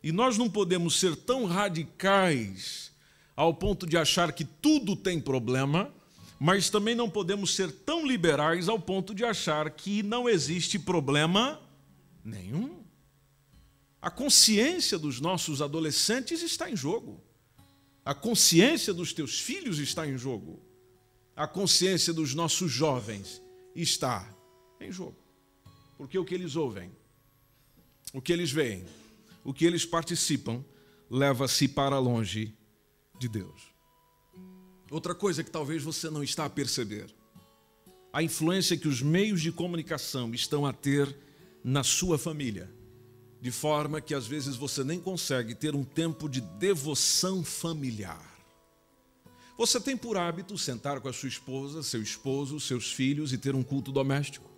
E 0.02 0.10
nós 0.10 0.36
não 0.36 0.50
podemos 0.50 0.98
ser 0.98 1.14
tão 1.14 1.44
radicais 1.44 2.90
ao 3.36 3.54
ponto 3.54 3.86
de 3.86 3.96
achar 3.96 4.32
que 4.32 4.44
tudo 4.44 4.96
tem 4.96 5.20
problema, 5.20 5.92
mas 6.38 6.68
também 6.68 6.94
não 6.94 7.08
podemos 7.08 7.54
ser 7.54 7.70
tão 7.70 8.04
liberais 8.04 8.68
ao 8.68 8.78
ponto 8.78 9.14
de 9.14 9.24
achar 9.24 9.70
que 9.70 10.02
não 10.02 10.28
existe 10.28 10.78
problema 10.78 11.60
nenhum. 12.24 12.82
A 14.00 14.10
consciência 14.10 14.98
dos 14.98 15.20
nossos 15.20 15.62
adolescentes 15.62 16.42
está 16.42 16.68
em 16.68 16.74
jogo. 16.74 17.22
A 18.04 18.12
consciência 18.12 18.92
dos 18.92 19.12
teus 19.12 19.38
filhos 19.38 19.78
está 19.78 20.06
em 20.06 20.18
jogo. 20.18 20.60
A 21.36 21.46
consciência 21.46 22.12
dos 22.12 22.34
nossos 22.34 22.70
jovens 22.70 23.40
está 23.74 24.28
em 24.80 24.90
jogo. 24.90 25.16
Porque 25.96 26.18
o 26.18 26.24
que 26.24 26.34
eles 26.34 26.56
ouvem, 26.56 26.90
o 28.12 28.20
que 28.20 28.32
eles 28.32 28.50
veem, 28.50 28.84
o 29.44 29.52
que 29.52 29.64
eles 29.64 29.84
participam, 29.84 30.64
leva-se 31.10 31.68
para 31.68 31.98
longe 31.98 32.54
de 33.18 33.28
Deus. 33.28 33.72
Outra 34.90 35.14
coisa 35.14 35.42
que 35.42 35.50
talvez 35.50 35.82
você 35.82 36.10
não 36.10 36.22
está 36.22 36.44
a 36.44 36.50
perceber, 36.50 37.14
a 38.12 38.22
influência 38.22 38.76
que 38.76 38.88
os 38.88 39.00
meios 39.00 39.40
de 39.40 39.50
comunicação 39.50 40.34
estão 40.34 40.66
a 40.66 40.72
ter 40.72 41.16
na 41.64 41.82
sua 41.82 42.18
família, 42.18 42.70
de 43.40 43.50
forma 43.50 44.00
que 44.00 44.14
às 44.14 44.26
vezes 44.26 44.54
você 44.54 44.84
nem 44.84 45.00
consegue 45.00 45.54
ter 45.54 45.74
um 45.74 45.82
tempo 45.82 46.28
de 46.28 46.40
devoção 46.40 47.42
familiar. 47.42 48.30
Você 49.56 49.80
tem 49.80 49.96
por 49.96 50.16
hábito 50.16 50.58
sentar 50.58 51.00
com 51.00 51.08
a 51.08 51.12
sua 51.12 51.28
esposa, 51.28 51.82
seu 51.82 52.02
esposo, 52.02 52.58
seus 52.60 52.92
filhos 52.92 53.32
e 53.32 53.38
ter 53.38 53.54
um 53.54 53.62
culto 53.62 53.92
doméstico? 53.92 54.50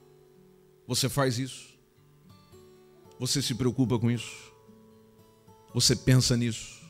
Você 0.87 1.09
faz 1.09 1.38
isso? 1.38 1.75
Você 3.19 3.41
se 3.41 3.55
preocupa 3.55 3.99
com 3.99 4.11
isso? 4.11 4.53
Você 5.75 5.97
pensa 5.97 6.37
nisso? 6.37 6.81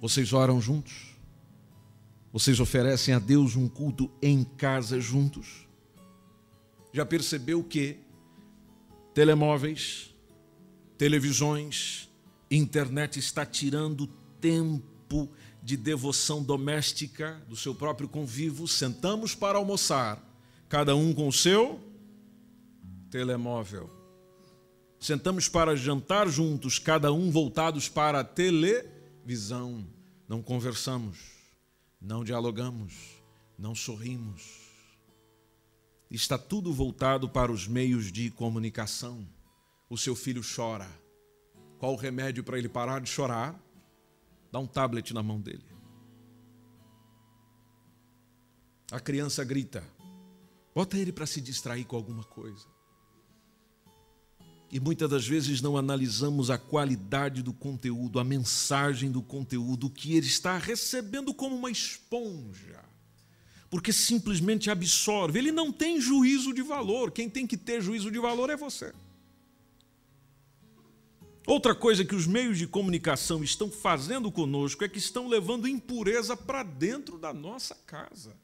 Vocês 0.00 0.32
oram 0.32 0.60
juntos? 0.60 1.16
Vocês 2.32 2.58
oferecem 2.58 3.14
a 3.14 3.20
Deus 3.20 3.54
um 3.54 3.68
culto 3.68 4.10
em 4.20 4.42
casa 4.42 5.00
juntos? 5.00 5.68
Já 6.92 7.06
percebeu 7.06 7.62
que 7.62 7.98
telemóveis, 9.14 10.12
televisões, 10.98 12.10
internet 12.50 13.20
está 13.20 13.46
tirando 13.46 14.08
tempo 14.40 15.30
de 15.62 15.76
devoção 15.76 16.42
doméstica 16.42 17.40
do 17.48 17.54
seu 17.54 17.76
próprio 17.76 18.08
convívio? 18.08 18.66
Sentamos 18.66 19.36
para 19.36 19.56
almoçar, 19.56 20.20
cada 20.68 20.96
um 20.96 21.14
com 21.14 21.28
o 21.28 21.32
seu 21.32 21.80
telemóvel 23.08 23.99
Sentamos 25.00 25.48
para 25.48 25.74
jantar 25.74 26.28
juntos, 26.28 26.78
cada 26.78 27.10
um 27.10 27.30
voltados 27.30 27.88
para 27.88 28.20
a 28.20 28.24
televisão. 28.24 29.86
Não 30.28 30.42
conversamos, 30.42 31.18
não 31.98 32.22
dialogamos, 32.22 32.94
não 33.58 33.74
sorrimos. 33.74 34.60
Está 36.10 36.36
tudo 36.36 36.70
voltado 36.70 37.30
para 37.30 37.50
os 37.50 37.66
meios 37.66 38.12
de 38.12 38.30
comunicação. 38.30 39.26
O 39.88 39.96
seu 39.96 40.14
filho 40.14 40.42
chora. 40.42 40.88
Qual 41.78 41.94
o 41.94 41.96
remédio 41.96 42.44
para 42.44 42.58
ele 42.58 42.68
parar 42.68 43.00
de 43.00 43.08
chorar? 43.08 43.58
Dá 44.52 44.58
um 44.58 44.66
tablet 44.66 45.14
na 45.14 45.22
mão 45.22 45.40
dele. 45.40 45.64
A 48.92 49.00
criança 49.00 49.42
grita. 49.44 49.82
Bota 50.74 50.98
ele 50.98 51.10
para 51.10 51.26
se 51.26 51.40
distrair 51.40 51.84
com 51.84 51.96
alguma 51.96 52.22
coisa. 52.22 52.66
E 54.72 54.78
muitas 54.78 55.10
das 55.10 55.26
vezes 55.26 55.60
não 55.60 55.76
analisamos 55.76 56.48
a 56.48 56.56
qualidade 56.56 57.42
do 57.42 57.52
conteúdo, 57.52 58.20
a 58.20 58.24
mensagem 58.24 59.10
do 59.10 59.20
conteúdo, 59.20 59.88
o 59.88 59.90
que 59.90 60.14
ele 60.14 60.26
está 60.26 60.56
recebendo 60.58 61.34
como 61.34 61.56
uma 61.56 61.70
esponja. 61.70 62.84
Porque 63.68 63.92
simplesmente 63.92 64.70
absorve. 64.70 65.38
Ele 65.38 65.50
não 65.50 65.72
tem 65.72 66.00
juízo 66.00 66.52
de 66.52 66.62
valor. 66.62 67.10
Quem 67.10 67.28
tem 67.28 67.46
que 67.46 67.56
ter 67.56 67.80
juízo 67.80 68.10
de 68.10 68.18
valor 68.20 68.48
é 68.48 68.56
você. 68.56 68.92
Outra 71.46 71.74
coisa 71.74 72.04
que 72.04 72.14
os 72.14 72.26
meios 72.26 72.56
de 72.56 72.66
comunicação 72.66 73.42
estão 73.42 73.68
fazendo 73.70 74.30
conosco 74.30 74.84
é 74.84 74.88
que 74.88 74.98
estão 74.98 75.26
levando 75.26 75.66
impureza 75.66 76.36
para 76.36 76.62
dentro 76.62 77.18
da 77.18 77.32
nossa 77.32 77.74
casa 77.74 78.36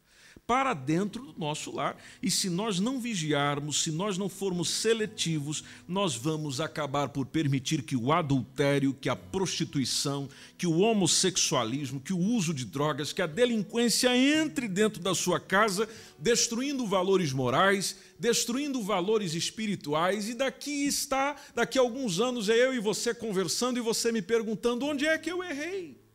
para 0.46 0.74
dentro 0.74 1.22
do 1.22 1.38
nosso 1.38 1.74
lar. 1.74 1.96
E 2.22 2.30
se 2.30 2.48
nós 2.48 2.78
não 2.78 3.00
vigiarmos, 3.00 3.82
se 3.82 3.90
nós 3.90 4.16
não 4.16 4.28
formos 4.28 4.70
seletivos, 4.70 5.64
nós 5.88 6.14
vamos 6.14 6.60
acabar 6.60 7.08
por 7.08 7.26
permitir 7.26 7.82
que 7.82 7.96
o 7.96 8.12
adultério, 8.12 8.94
que 8.94 9.08
a 9.08 9.16
prostituição, 9.16 10.28
que 10.56 10.66
o 10.66 10.78
homossexualismo, 10.78 12.00
que 12.00 12.12
o 12.12 12.18
uso 12.18 12.54
de 12.54 12.64
drogas, 12.64 13.12
que 13.12 13.20
a 13.20 13.26
delinquência 13.26 14.16
entre 14.16 14.68
dentro 14.68 15.02
da 15.02 15.14
sua 15.16 15.40
casa, 15.40 15.88
destruindo 16.16 16.86
valores 16.86 17.32
morais, 17.32 17.96
destruindo 18.16 18.80
valores 18.82 19.34
espirituais. 19.34 20.28
E 20.28 20.34
daqui 20.34 20.86
está, 20.86 21.34
daqui 21.56 21.76
a 21.76 21.82
alguns 21.82 22.20
anos, 22.20 22.48
é 22.48 22.56
eu 22.56 22.72
e 22.72 22.78
você 22.78 23.12
conversando 23.12 23.78
e 23.78 23.82
você 23.82 24.12
me 24.12 24.22
perguntando: 24.22 24.86
onde 24.86 25.06
é 25.06 25.18
que 25.18 25.30
eu 25.30 25.42
errei? 25.42 26.05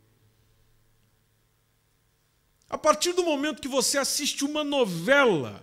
A 2.71 2.77
partir 2.77 3.11
do 3.11 3.21
momento 3.21 3.61
que 3.61 3.67
você 3.67 3.97
assiste 3.97 4.45
uma 4.45 4.63
novela, 4.63 5.61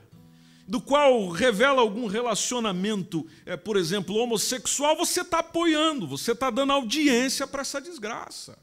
do 0.67 0.79
qual 0.79 1.31
revela 1.31 1.81
algum 1.81 2.07
relacionamento, 2.07 3.27
é, 3.47 3.57
por 3.57 3.79
exemplo, 3.79 4.15
homossexual, 4.17 4.95
você 4.95 5.23
está 5.23 5.39
apoiando, 5.39 6.07
você 6.07 6.33
está 6.33 6.51
dando 6.51 6.75
audiência 6.75 7.47
para 7.47 7.63
essa 7.63 7.81
desgraça. 7.81 8.59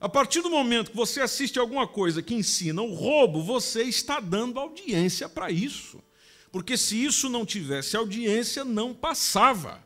A 0.00 0.08
partir 0.08 0.42
do 0.42 0.50
momento 0.50 0.90
que 0.90 0.96
você 0.96 1.20
assiste 1.20 1.56
alguma 1.56 1.86
coisa 1.86 2.20
que 2.20 2.34
ensina 2.34 2.82
o 2.82 2.92
roubo, 2.92 3.44
você 3.44 3.84
está 3.84 4.18
dando 4.18 4.58
audiência 4.58 5.28
para 5.28 5.52
isso. 5.52 6.02
Porque 6.50 6.76
se 6.76 7.04
isso 7.04 7.28
não 7.28 7.46
tivesse 7.46 7.96
audiência, 7.96 8.64
não 8.64 8.92
passava. 8.92 9.80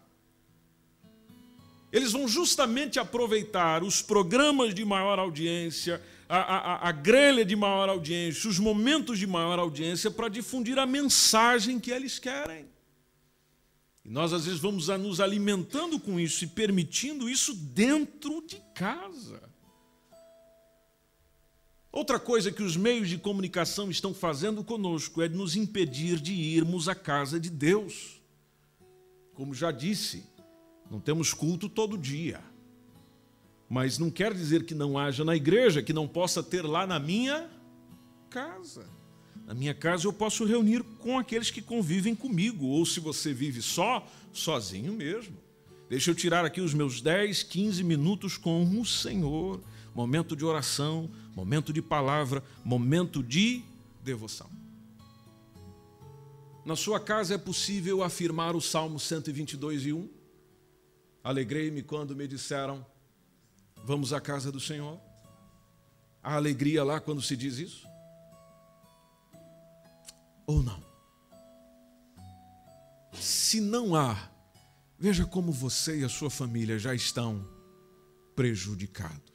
Eles 1.92 2.12
vão 2.12 2.26
justamente 2.26 2.98
aproveitar 2.98 3.82
os 3.82 4.00
programas 4.00 4.74
de 4.74 4.82
maior 4.82 5.18
audiência, 5.18 6.02
a, 6.28 6.38
a, 6.38 6.88
a 6.88 6.92
grelha 6.92 7.44
de 7.44 7.56
maior 7.56 7.88
audiência, 7.88 8.50
os 8.50 8.58
momentos 8.58 9.18
de 9.18 9.26
maior 9.26 9.58
audiência 9.58 10.10
para 10.10 10.28
difundir 10.28 10.78
a 10.78 10.86
mensagem 10.86 11.80
que 11.80 11.90
eles 11.90 12.18
querem. 12.18 12.66
E 14.04 14.10
nós, 14.10 14.32
às 14.32 14.44
vezes, 14.44 14.60
vamos 14.60 14.88
nos 14.88 15.20
alimentando 15.20 15.98
com 15.98 16.20
isso 16.20 16.44
e 16.44 16.46
permitindo 16.46 17.28
isso 17.28 17.54
dentro 17.54 18.44
de 18.46 18.60
casa. 18.74 19.48
Outra 21.90 22.20
coisa 22.20 22.52
que 22.52 22.62
os 22.62 22.76
meios 22.76 23.08
de 23.08 23.16
comunicação 23.16 23.90
estão 23.90 24.12
fazendo 24.12 24.62
conosco 24.62 25.22
é 25.22 25.28
nos 25.28 25.56
impedir 25.56 26.20
de 26.20 26.32
irmos 26.32 26.88
à 26.88 26.94
casa 26.94 27.40
de 27.40 27.48
Deus. 27.48 28.20
Como 29.32 29.54
já 29.54 29.70
disse, 29.70 30.24
não 30.90 31.00
temos 31.00 31.32
culto 31.32 31.68
todo 31.68 31.96
dia. 31.96 32.42
Mas 33.68 33.98
não 33.98 34.10
quer 34.10 34.32
dizer 34.32 34.64
que 34.64 34.74
não 34.74 34.96
haja 34.96 35.24
na 35.24 35.36
igreja, 35.36 35.82
que 35.82 35.92
não 35.92 36.08
possa 36.08 36.42
ter 36.42 36.62
lá 36.62 36.86
na 36.86 36.98
minha 36.98 37.48
casa. 38.30 38.86
Na 39.46 39.54
minha 39.54 39.74
casa 39.74 40.06
eu 40.06 40.12
posso 40.12 40.44
reunir 40.44 40.82
com 40.98 41.18
aqueles 41.18 41.50
que 41.50 41.62
convivem 41.62 42.14
comigo, 42.14 42.66
ou 42.66 42.84
se 42.84 43.00
você 43.00 43.32
vive 43.32 43.62
só, 43.62 44.06
sozinho 44.32 44.92
mesmo. 44.92 45.36
Deixa 45.88 46.10
eu 46.10 46.14
tirar 46.14 46.44
aqui 46.44 46.60
os 46.60 46.74
meus 46.74 47.00
10, 47.00 47.42
15 47.44 47.82
minutos 47.82 48.36
com 48.36 48.62
o 48.78 48.84
Senhor. 48.84 49.60
Momento 49.94 50.36
de 50.36 50.44
oração, 50.44 51.10
momento 51.34 51.72
de 51.72 51.80
palavra, 51.80 52.44
momento 52.62 53.22
de 53.22 53.62
devoção. 54.02 54.50
Na 56.64 56.76
sua 56.76 57.00
casa 57.00 57.34
é 57.34 57.38
possível 57.38 58.02
afirmar 58.02 58.54
o 58.54 58.60
Salmo 58.60 59.00
122 59.00 59.86
e 59.86 59.92
1? 59.94 60.08
Alegrei-me 61.24 61.82
quando 61.82 62.14
me 62.14 62.28
disseram: 62.28 62.84
Vamos 63.88 64.12
à 64.12 64.20
casa 64.20 64.52
do 64.52 64.60
Senhor? 64.60 65.00
Há 66.22 66.34
alegria 66.34 66.84
lá 66.84 67.00
quando 67.00 67.22
se 67.22 67.34
diz 67.34 67.56
isso? 67.56 67.88
Ou 70.46 70.62
não? 70.62 70.78
Se 73.14 73.62
não 73.62 73.94
há, 73.94 74.28
veja 74.98 75.24
como 75.24 75.50
você 75.50 76.00
e 76.00 76.04
a 76.04 76.08
sua 76.10 76.28
família 76.28 76.78
já 76.78 76.94
estão 76.94 77.48
prejudicados. 78.36 79.32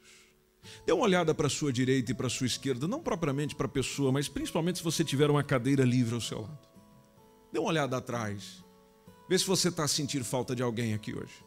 Dê 0.86 0.94
uma 0.94 1.06
olhada 1.06 1.34
para 1.34 1.48
a 1.48 1.50
sua 1.50 1.74
direita 1.74 2.12
e 2.12 2.14
para 2.14 2.28
a 2.28 2.30
sua 2.30 2.46
esquerda, 2.46 2.88
não 2.88 3.02
propriamente 3.02 3.56
para 3.56 3.66
a 3.66 3.70
pessoa, 3.70 4.12
mas 4.12 4.30
principalmente 4.30 4.78
se 4.78 4.84
você 4.84 5.04
tiver 5.04 5.32
uma 5.32 5.44
cadeira 5.44 5.84
livre 5.84 6.14
ao 6.14 6.22
seu 6.22 6.42
lado. 6.42 6.70
Dê 7.52 7.58
uma 7.58 7.70
olhada 7.70 7.98
atrás. 7.98 8.64
Vê 9.28 9.36
se 9.36 9.48
você 9.48 9.70
está 9.70 9.86
a 9.86 9.88
sentir 9.88 10.24
falta 10.24 10.56
de 10.56 10.62
alguém 10.62 10.94
aqui 10.94 11.12
hoje. 11.12 11.44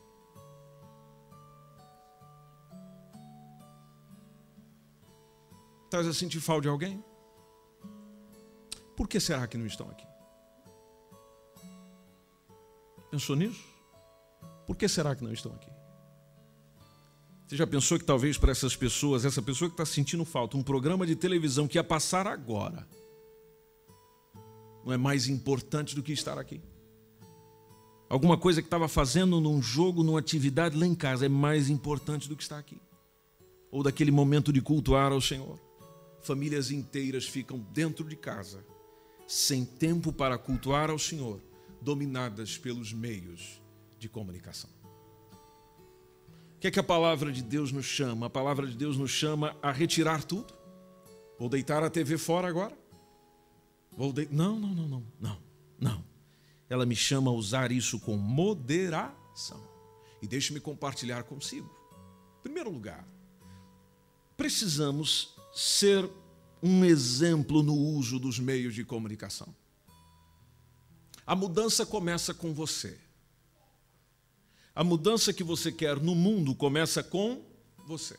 Estás 5.96 6.08
a 6.08 6.12
sentir 6.12 6.40
falta 6.40 6.60
de 6.60 6.68
alguém? 6.68 7.02
Por 8.94 9.08
que 9.08 9.18
será 9.18 9.46
que 9.46 9.56
não 9.56 9.64
estão 9.64 9.88
aqui? 9.88 10.06
Pensou 13.10 13.34
nisso? 13.34 13.64
Por 14.66 14.76
que 14.76 14.86
será 14.88 15.16
que 15.16 15.24
não 15.24 15.32
estão 15.32 15.54
aqui? 15.54 15.70
Você 17.46 17.56
já 17.56 17.66
pensou 17.66 17.98
que 17.98 18.04
talvez 18.04 18.36
para 18.36 18.52
essas 18.52 18.76
pessoas, 18.76 19.24
essa 19.24 19.40
pessoa 19.40 19.70
que 19.70 19.72
está 19.72 19.86
sentindo 19.86 20.22
falta, 20.26 20.58
um 20.58 20.62
programa 20.62 21.06
de 21.06 21.16
televisão 21.16 21.66
que 21.66 21.78
ia 21.78 21.84
passar 21.84 22.26
agora, 22.26 22.86
não 24.84 24.92
é 24.92 24.98
mais 24.98 25.28
importante 25.28 25.94
do 25.94 26.02
que 26.02 26.12
estar 26.12 26.36
aqui? 26.36 26.60
Alguma 28.06 28.36
coisa 28.36 28.60
que 28.60 28.66
estava 28.66 28.86
fazendo 28.86 29.40
num 29.40 29.62
jogo, 29.62 30.02
numa 30.02 30.18
atividade 30.18 30.76
lá 30.76 30.84
em 30.84 30.94
casa, 30.94 31.24
é 31.24 31.28
mais 31.30 31.70
importante 31.70 32.28
do 32.28 32.36
que 32.36 32.42
estar 32.42 32.58
aqui? 32.58 32.78
Ou 33.70 33.82
daquele 33.82 34.10
momento 34.10 34.52
de 34.52 34.60
cultuar 34.60 35.10
ao 35.10 35.22
Senhor? 35.22 35.64
Famílias 36.26 36.72
inteiras 36.72 37.24
ficam 37.24 37.60
dentro 37.72 38.04
de 38.04 38.16
casa, 38.16 38.66
sem 39.28 39.64
tempo 39.64 40.12
para 40.12 40.36
cultuar 40.36 40.90
ao 40.90 40.98
Senhor, 40.98 41.40
dominadas 41.80 42.58
pelos 42.58 42.92
meios 42.92 43.62
de 43.96 44.08
comunicação. 44.08 44.68
O 46.56 46.58
que 46.58 46.66
é 46.66 46.70
que 46.72 46.80
a 46.80 46.82
palavra 46.82 47.30
de 47.30 47.44
Deus 47.44 47.70
nos 47.70 47.86
chama? 47.86 48.26
A 48.26 48.30
palavra 48.30 48.66
de 48.66 48.76
Deus 48.76 48.96
nos 48.96 49.12
chama 49.12 49.56
a 49.62 49.70
retirar 49.70 50.24
tudo? 50.24 50.52
Vou 51.38 51.48
deitar 51.48 51.84
a 51.84 51.90
TV 51.90 52.18
fora 52.18 52.48
agora? 52.48 52.76
Vou 53.96 54.12
de... 54.12 54.26
Não, 54.32 54.58
não, 54.58 54.74
não, 54.74 54.88
não, 54.88 55.06
não, 55.20 55.42
não. 55.78 56.04
Ela 56.68 56.84
me 56.84 56.96
chama 56.96 57.30
a 57.30 57.34
usar 57.34 57.70
isso 57.70 58.00
com 58.00 58.16
moderação. 58.16 59.62
E 60.20 60.26
deixe-me 60.26 60.58
compartilhar 60.58 61.22
consigo. 61.22 61.70
Em 62.40 62.42
primeiro 62.42 62.70
lugar, 62.70 63.06
precisamos 64.36 65.35
ser 65.56 66.06
um 66.62 66.84
exemplo 66.84 67.62
no 67.62 67.74
uso 67.74 68.18
dos 68.18 68.38
meios 68.38 68.74
de 68.74 68.84
comunicação. 68.84 69.54
A 71.26 71.34
mudança 71.34 71.86
começa 71.86 72.34
com 72.34 72.52
você. 72.52 72.98
A 74.74 74.84
mudança 74.84 75.32
que 75.32 75.42
você 75.42 75.72
quer 75.72 75.98
no 75.98 76.14
mundo 76.14 76.54
começa 76.54 77.02
com 77.02 77.42
você. 77.86 78.18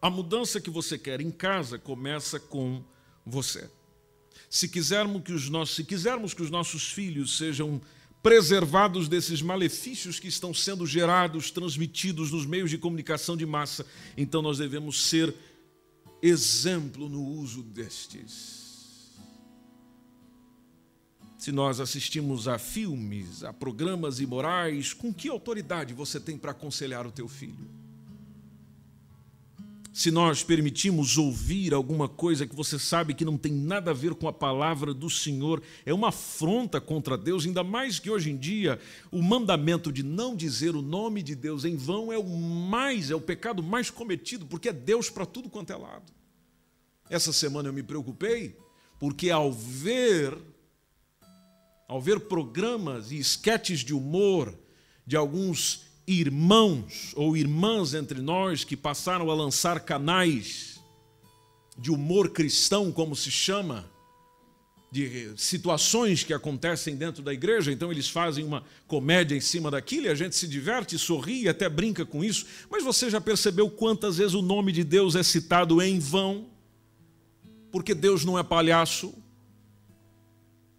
A 0.00 0.10
mudança 0.10 0.60
que 0.60 0.68
você 0.68 0.98
quer 0.98 1.22
em 1.22 1.30
casa 1.30 1.78
começa 1.78 2.38
com 2.38 2.84
você. 3.24 3.70
Se 4.50 4.68
quisermos 4.68 5.22
que 5.22 5.32
os 5.32 5.48
nossos, 5.48 5.74
se 5.74 5.84
quisermos 5.84 6.34
que 6.34 6.42
os 6.42 6.50
nossos 6.50 6.92
filhos 6.92 7.38
sejam 7.38 7.80
preservados 8.22 9.08
desses 9.08 9.40
malefícios 9.40 10.20
que 10.20 10.28
estão 10.28 10.52
sendo 10.52 10.86
gerados, 10.86 11.50
transmitidos 11.50 12.30
nos 12.30 12.44
meios 12.44 12.68
de 12.68 12.76
comunicação 12.76 13.36
de 13.36 13.46
massa, 13.46 13.86
então 14.16 14.42
nós 14.42 14.58
devemos 14.58 15.08
ser 15.08 15.34
exemplo 16.22 17.08
no 17.08 17.22
uso 17.22 17.62
destes 17.62 18.68
se 21.38 21.52
nós 21.52 21.78
assistimos 21.78 22.48
a 22.48 22.58
filmes, 22.58 23.44
a 23.44 23.52
programas 23.52 24.18
imorais, 24.18 24.92
com 24.92 25.14
que 25.14 25.28
autoridade 25.28 25.94
você 25.94 26.18
tem 26.18 26.36
para 26.36 26.50
aconselhar 26.50 27.06
o 27.06 27.12
teu 27.12 27.28
filho? 27.28 27.70
Se 29.98 30.12
nós 30.12 30.44
permitimos 30.44 31.18
ouvir 31.18 31.74
alguma 31.74 32.08
coisa 32.08 32.46
que 32.46 32.54
você 32.54 32.78
sabe 32.78 33.14
que 33.14 33.24
não 33.24 33.36
tem 33.36 33.50
nada 33.50 33.90
a 33.90 33.94
ver 33.94 34.14
com 34.14 34.28
a 34.28 34.32
palavra 34.32 34.94
do 34.94 35.10
Senhor, 35.10 35.60
é 35.84 35.92
uma 35.92 36.10
afronta 36.10 36.80
contra 36.80 37.18
Deus, 37.18 37.44
ainda 37.44 37.64
mais 37.64 37.98
que 37.98 38.08
hoje 38.08 38.30
em 38.30 38.36
dia 38.36 38.78
o 39.10 39.20
mandamento 39.20 39.90
de 39.90 40.04
não 40.04 40.36
dizer 40.36 40.76
o 40.76 40.82
nome 40.82 41.20
de 41.20 41.34
Deus 41.34 41.64
em 41.64 41.74
vão 41.74 42.12
é 42.12 42.16
o 42.16 42.28
mais, 42.28 43.10
é 43.10 43.16
o 43.16 43.20
pecado 43.20 43.60
mais 43.60 43.90
cometido, 43.90 44.46
porque 44.46 44.68
é 44.68 44.72
Deus 44.72 45.10
para 45.10 45.26
tudo 45.26 45.50
quanto 45.50 45.72
é 45.72 45.76
lado. 45.76 46.12
Essa 47.10 47.32
semana 47.32 47.68
eu 47.68 47.72
me 47.72 47.82
preocupei, 47.82 48.56
porque 49.00 49.30
ao 49.30 49.52
ver 49.52 50.38
ao 51.88 52.00
ver 52.00 52.20
programas 52.20 53.10
e 53.10 53.18
esquetes 53.18 53.80
de 53.80 53.92
humor 53.92 54.56
de 55.04 55.16
alguns 55.16 55.87
irmãos 56.08 57.12
ou 57.14 57.36
irmãs 57.36 57.92
entre 57.92 58.22
nós 58.22 58.64
que 58.64 58.76
passaram 58.76 59.30
a 59.30 59.34
lançar 59.34 59.80
canais 59.80 60.80
de 61.76 61.90
humor 61.90 62.30
cristão, 62.30 62.90
como 62.90 63.14
se 63.14 63.30
chama, 63.30 63.88
de 64.90 65.34
situações 65.36 66.24
que 66.24 66.32
acontecem 66.32 66.96
dentro 66.96 67.22
da 67.22 67.32
igreja, 67.32 67.70
então 67.70 67.92
eles 67.92 68.08
fazem 68.08 68.42
uma 68.42 68.64
comédia 68.86 69.36
em 69.36 69.40
cima 69.40 69.70
daquilo 69.70 70.06
e 70.06 70.08
a 70.08 70.14
gente 70.14 70.34
se 70.34 70.48
diverte, 70.48 70.98
sorri 70.98 71.42
e 71.42 71.48
até 71.48 71.68
brinca 71.68 72.06
com 72.06 72.24
isso. 72.24 72.46
Mas 72.70 72.82
você 72.82 73.10
já 73.10 73.20
percebeu 73.20 73.68
quantas 73.68 74.16
vezes 74.16 74.32
o 74.32 74.40
nome 74.40 74.72
de 74.72 74.82
Deus 74.82 75.14
é 75.14 75.22
citado 75.22 75.82
em 75.82 75.98
vão? 75.98 76.46
Porque 77.70 77.94
Deus 77.94 78.24
não 78.24 78.38
é 78.38 78.42
palhaço, 78.42 79.14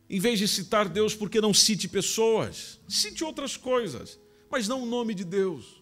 em 0.10 0.20
vez 0.20 0.40
de 0.40 0.48
citar 0.48 0.90
Deus, 0.90 1.14
porque 1.14 1.40
não 1.40 1.54
cite 1.54 1.88
pessoas? 1.88 2.80
Cite 2.88 3.24
outras 3.24 3.56
coisas, 3.56 4.18
mas 4.52 4.68
não 4.68 4.84
o 4.84 4.86
nome 4.86 5.14
de 5.14 5.24
Deus. 5.24 5.80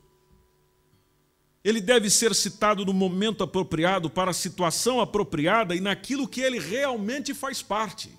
Ele 1.63 1.81
deve 1.81 2.09
ser 2.09 2.33
citado 2.33 2.85
no 2.85 2.93
momento 2.93 3.43
apropriado, 3.43 4.09
para 4.09 4.31
a 4.31 4.33
situação 4.33 5.01
apropriada 5.01 5.75
e 5.75 5.81
naquilo 5.81 6.27
que 6.27 6.41
ele 6.41 6.59
realmente 6.59 7.33
faz 7.33 7.61
parte. 7.61 8.09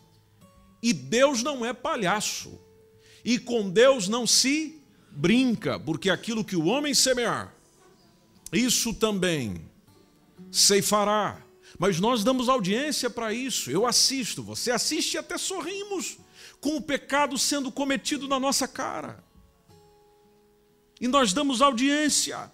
E 0.82 0.92
Deus 0.92 1.42
não 1.42 1.64
é 1.64 1.72
palhaço. 1.72 2.60
E 3.24 3.38
com 3.38 3.70
Deus 3.70 4.08
não 4.08 4.26
se 4.26 4.80
brinca, 5.10 5.80
porque 5.80 6.10
aquilo 6.10 6.44
que 6.44 6.56
o 6.56 6.66
homem 6.66 6.94
semear, 6.94 7.54
isso 8.52 8.94
também 8.94 9.62
ceifará. 10.50 11.42
Mas 11.78 12.00
nós 12.00 12.24
damos 12.24 12.48
audiência 12.48 13.08
para 13.08 13.32
isso. 13.32 13.70
Eu 13.70 13.86
assisto, 13.86 14.42
você 14.42 14.70
assiste 14.70 15.14
e 15.14 15.18
até 15.18 15.38
sorrimos 15.38 16.18
com 16.60 16.76
o 16.76 16.82
pecado 16.82 17.38
sendo 17.38 17.70
cometido 17.70 18.26
na 18.26 18.38
nossa 18.38 18.66
cara. 18.66 19.22
E 21.00 21.08
nós 21.08 21.32
damos 21.32 21.62
audiência. 21.62 22.50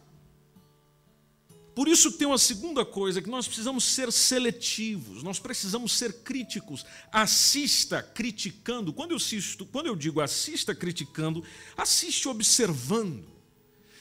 Por 1.74 1.88
isso 1.88 2.12
tem 2.12 2.26
uma 2.26 2.38
segunda 2.38 2.84
coisa 2.84 3.20
que 3.20 3.28
nós 3.28 3.46
precisamos 3.46 3.84
ser 3.84 4.12
seletivos, 4.12 5.22
nós 5.22 5.40
precisamos 5.40 5.92
ser 5.92 6.22
críticos. 6.22 6.86
Assista 7.10 8.02
criticando. 8.02 8.92
Quando 8.92 9.10
eu 9.10 9.16
assisto, 9.16 9.66
quando 9.66 9.86
eu 9.86 9.96
digo 9.96 10.20
assista 10.20 10.74
criticando, 10.74 11.42
assiste 11.76 12.28
observando 12.28 13.24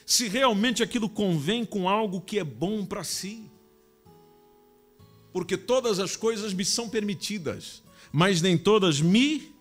se 0.06 0.28
realmente 0.28 0.82
aquilo 0.82 1.08
convém 1.08 1.64
com 1.64 1.88
algo 1.88 2.20
que 2.20 2.38
é 2.38 2.44
bom 2.44 2.84
para 2.84 3.02
si 3.02 3.50
porque 5.34 5.56
todas 5.56 5.98
as 5.98 6.14
coisas 6.14 6.54
me 6.54 6.64
são 6.64 6.88
permitidas, 6.88 7.82
mas 8.12 8.40
nem 8.40 8.56
todas 8.56 9.00
me 9.00 9.52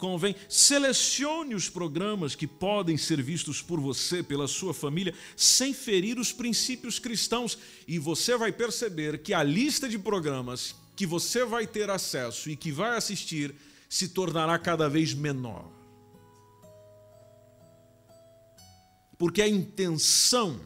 convém. 0.00 0.34
Selecione 0.48 1.54
os 1.54 1.68
programas 1.68 2.34
que 2.34 2.46
podem 2.46 2.96
ser 2.96 3.22
vistos 3.22 3.62
por 3.62 3.78
você, 3.78 4.22
pela 4.22 4.48
sua 4.48 4.74
família, 4.74 5.14
sem 5.36 5.72
ferir 5.72 6.18
os 6.18 6.32
princípios 6.32 6.98
cristãos, 6.98 7.56
e 7.86 7.98
você 7.98 8.36
vai 8.36 8.50
perceber 8.50 9.18
que 9.18 9.32
a 9.32 9.42
lista 9.42 9.88
de 9.88 9.98
programas 9.98 10.74
que 10.96 11.06
você 11.06 11.44
vai 11.44 11.66
ter 11.66 11.88
acesso 11.90 12.50
e 12.50 12.56
que 12.56 12.72
vai 12.72 12.96
assistir 12.96 13.54
se 13.88 14.08
tornará 14.08 14.58
cada 14.58 14.88
vez 14.88 15.14
menor. 15.14 15.70
Porque 19.18 19.42
a 19.42 19.48
intenção 19.48 20.58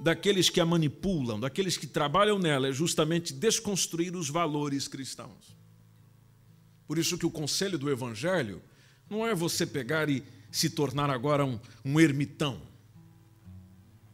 daqueles 0.00 0.48
que 0.48 0.60
a 0.60 0.64
manipulam, 0.64 1.38
daqueles 1.38 1.76
que 1.76 1.86
trabalham 1.86 2.38
nela, 2.38 2.68
é 2.68 2.72
justamente 2.72 3.34
desconstruir 3.34 4.16
os 4.16 4.30
valores 4.30 4.88
cristãos. 4.88 5.56
Por 6.88 6.98
isso 6.98 7.16
que 7.16 7.24
o 7.24 7.30
conselho 7.30 7.78
do 7.78 7.88
Evangelho 7.88 8.60
não 9.08 9.24
é 9.24 9.32
você 9.32 9.64
pegar 9.64 10.08
e 10.08 10.24
se 10.50 10.70
tornar 10.70 11.08
agora 11.10 11.44
um, 11.44 11.60
um 11.84 12.00
ermitão. 12.00 12.60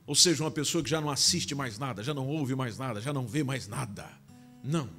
Ou 0.07 0.15
seja, 0.15 0.45
uma 0.45 0.51
pessoa 0.51 0.85
que 0.85 0.91
já 0.91 1.01
não 1.01 1.09
assiste 1.09 1.55
mais 1.55 1.79
nada, 1.79 2.03
já 2.03 2.13
não 2.13 2.29
ouve 2.29 2.55
mais 2.55 2.77
nada, 2.77 3.01
já 3.01 3.13
não 3.13 3.27
vê 3.27 3.43
mais 3.43 3.67
nada. 3.67 4.07
Não. 4.63 4.91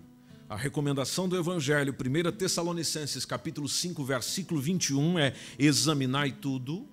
A 0.49 0.55
recomendação 0.55 1.29
do 1.29 1.37
Evangelho, 1.37 1.93
1 1.93 2.31
Tessalonicenses 2.31 3.25
capítulo 3.25 3.69
5, 3.69 4.03
versículo 4.03 4.59
21, 4.59 5.19
é 5.19 5.35
examinai 5.59 6.31
tudo, 6.31 6.87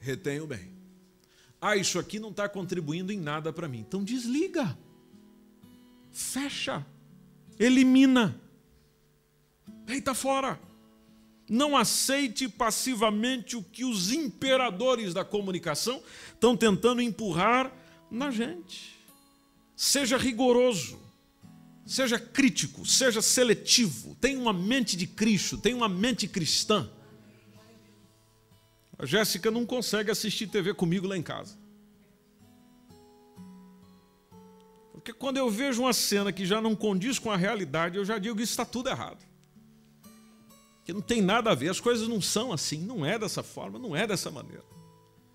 retenha 0.00 0.44
bem 0.46 0.76
ah, 1.60 1.76
isso 1.76 1.98
aqui 1.98 2.20
não 2.20 2.30
está 2.30 2.48
contribuindo 2.48 3.12
em 3.12 3.18
nada 3.18 3.52
para 3.52 3.68
mim. 3.68 3.80
Então 3.80 4.04
desliga, 4.04 4.78
fecha, 6.12 6.86
elimina, 7.58 8.40
deita 9.86 10.12
fora. 10.12 10.60
Não 11.48 11.76
aceite 11.76 12.48
passivamente 12.48 13.56
o 13.56 13.62
que 13.62 13.84
os 13.84 14.10
imperadores 14.10 15.14
da 15.14 15.24
comunicação 15.24 16.02
estão 16.34 16.56
tentando 16.56 17.00
empurrar 17.00 17.72
na 18.10 18.32
gente. 18.32 18.96
Seja 19.76 20.16
rigoroso, 20.16 20.98
seja 21.86 22.18
crítico, 22.18 22.84
seja 22.84 23.22
seletivo, 23.22 24.16
tenha 24.20 24.40
uma 24.40 24.52
mente 24.52 24.96
de 24.96 25.06
Cristo, 25.06 25.56
tenha 25.56 25.76
uma 25.76 25.88
mente 25.88 26.26
cristã. 26.26 26.90
A 28.98 29.06
Jéssica 29.06 29.50
não 29.50 29.64
consegue 29.64 30.10
assistir 30.10 30.48
TV 30.48 30.74
comigo 30.74 31.06
lá 31.06 31.16
em 31.16 31.22
casa. 31.22 31.56
Porque 34.92 35.12
quando 35.12 35.36
eu 35.36 35.48
vejo 35.48 35.82
uma 35.82 35.92
cena 35.92 36.32
que 36.32 36.44
já 36.44 36.60
não 36.60 36.74
condiz 36.74 37.18
com 37.18 37.30
a 37.30 37.36
realidade, 37.36 37.96
eu 37.96 38.04
já 38.04 38.18
digo 38.18 38.36
que 38.36 38.42
está 38.42 38.64
tudo 38.64 38.88
errado. 38.88 39.25
Que 40.86 40.92
não 40.92 41.00
tem 41.00 41.20
nada 41.20 41.50
a 41.50 41.54
ver, 41.54 41.68
as 41.68 41.80
coisas 41.80 42.06
não 42.06 42.20
são 42.20 42.52
assim, 42.52 42.78
não 42.78 43.04
é 43.04 43.18
dessa 43.18 43.42
forma, 43.42 43.76
não 43.76 43.96
é 43.96 44.06
dessa 44.06 44.30
maneira. 44.30 44.62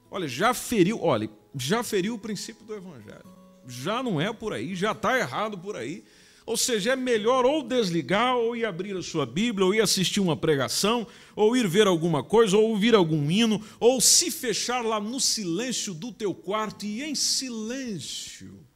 Olha, 0.09 0.25
já 0.25 0.53
feriu, 0.53 1.03
olha, 1.03 1.29
já 1.53 1.83
feriu 1.83 2.13
o 2.13 2.17
princípio 2.17 2.65
do 2.65 2.73
evangelho. 2.73 3.25
Já 3.67 4.01
não 4.01 4.19
é 4.19 4.31
por 4.31 4.53
aí, 4.53 4.73
já 4.73 4.93
está 4.93 5.19
errado 5.19 5.57
por 5.57 5.75
aí. 5.75 6.05
Ou 6.45 6.55
seja, 6.55 6.93
é 6.93 6.95
melhor 6.95 7.45
ou 7.45 7.63
desligar, 7.63 8.37
ou 8.37 8.55
ir 8.55 8.63
abrir 8.63 8.95
a 8.95 9.03
sua 9.03 9.25
Bíblia, 9.25 9.65
ou 9.65 9.75
ir 9.75 9.81
assistir 9.81 10.21
uma 10.21 10.37
pregação, 10.37 11.05
ou 11.35 11.55
ir 11.55 11.67
ver 11.67 11.85
alguma 11.85 12.23
coisa, 12.23 12.55
ou 12.55 12.69
ouvir 12.69 12.95
algum 12.95 13.29
hino, 13.29 13.61
ou 13.77 13.99
se 13.99 14.31
fechar 14.31 14.85
lá 14.85 15.01
no 15.01 15.19
silêncio 15.19 15.93
do 15.93 16.13
teu 16.13 16.33
quarto 16.33 16.85
e 16.85 17.03
em 17.03 17.13
silêncio 17.13 18.70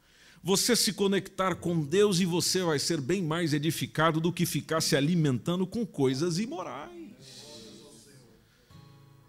você 0.46 0.76
se 0.76 0.92
conectar 0.92 1.56
com 1.56 1.80
Deus 1.80 2.20
e 2.20 2.24
você 2.24 2.62
vai 2.62 2.78
ser 2.78 3.00
bem 3.00 3.20
mais 3.20 3.52
edificado 3.52 4.20
do 4.20 4.32
que 4.32 4.46
ficar 4.46 4.80
se 4.80 4.94
alimentando 4.94 5.66
com 5.66 5.84
coisas 5.84 6.38
imorais. 6.38 6.92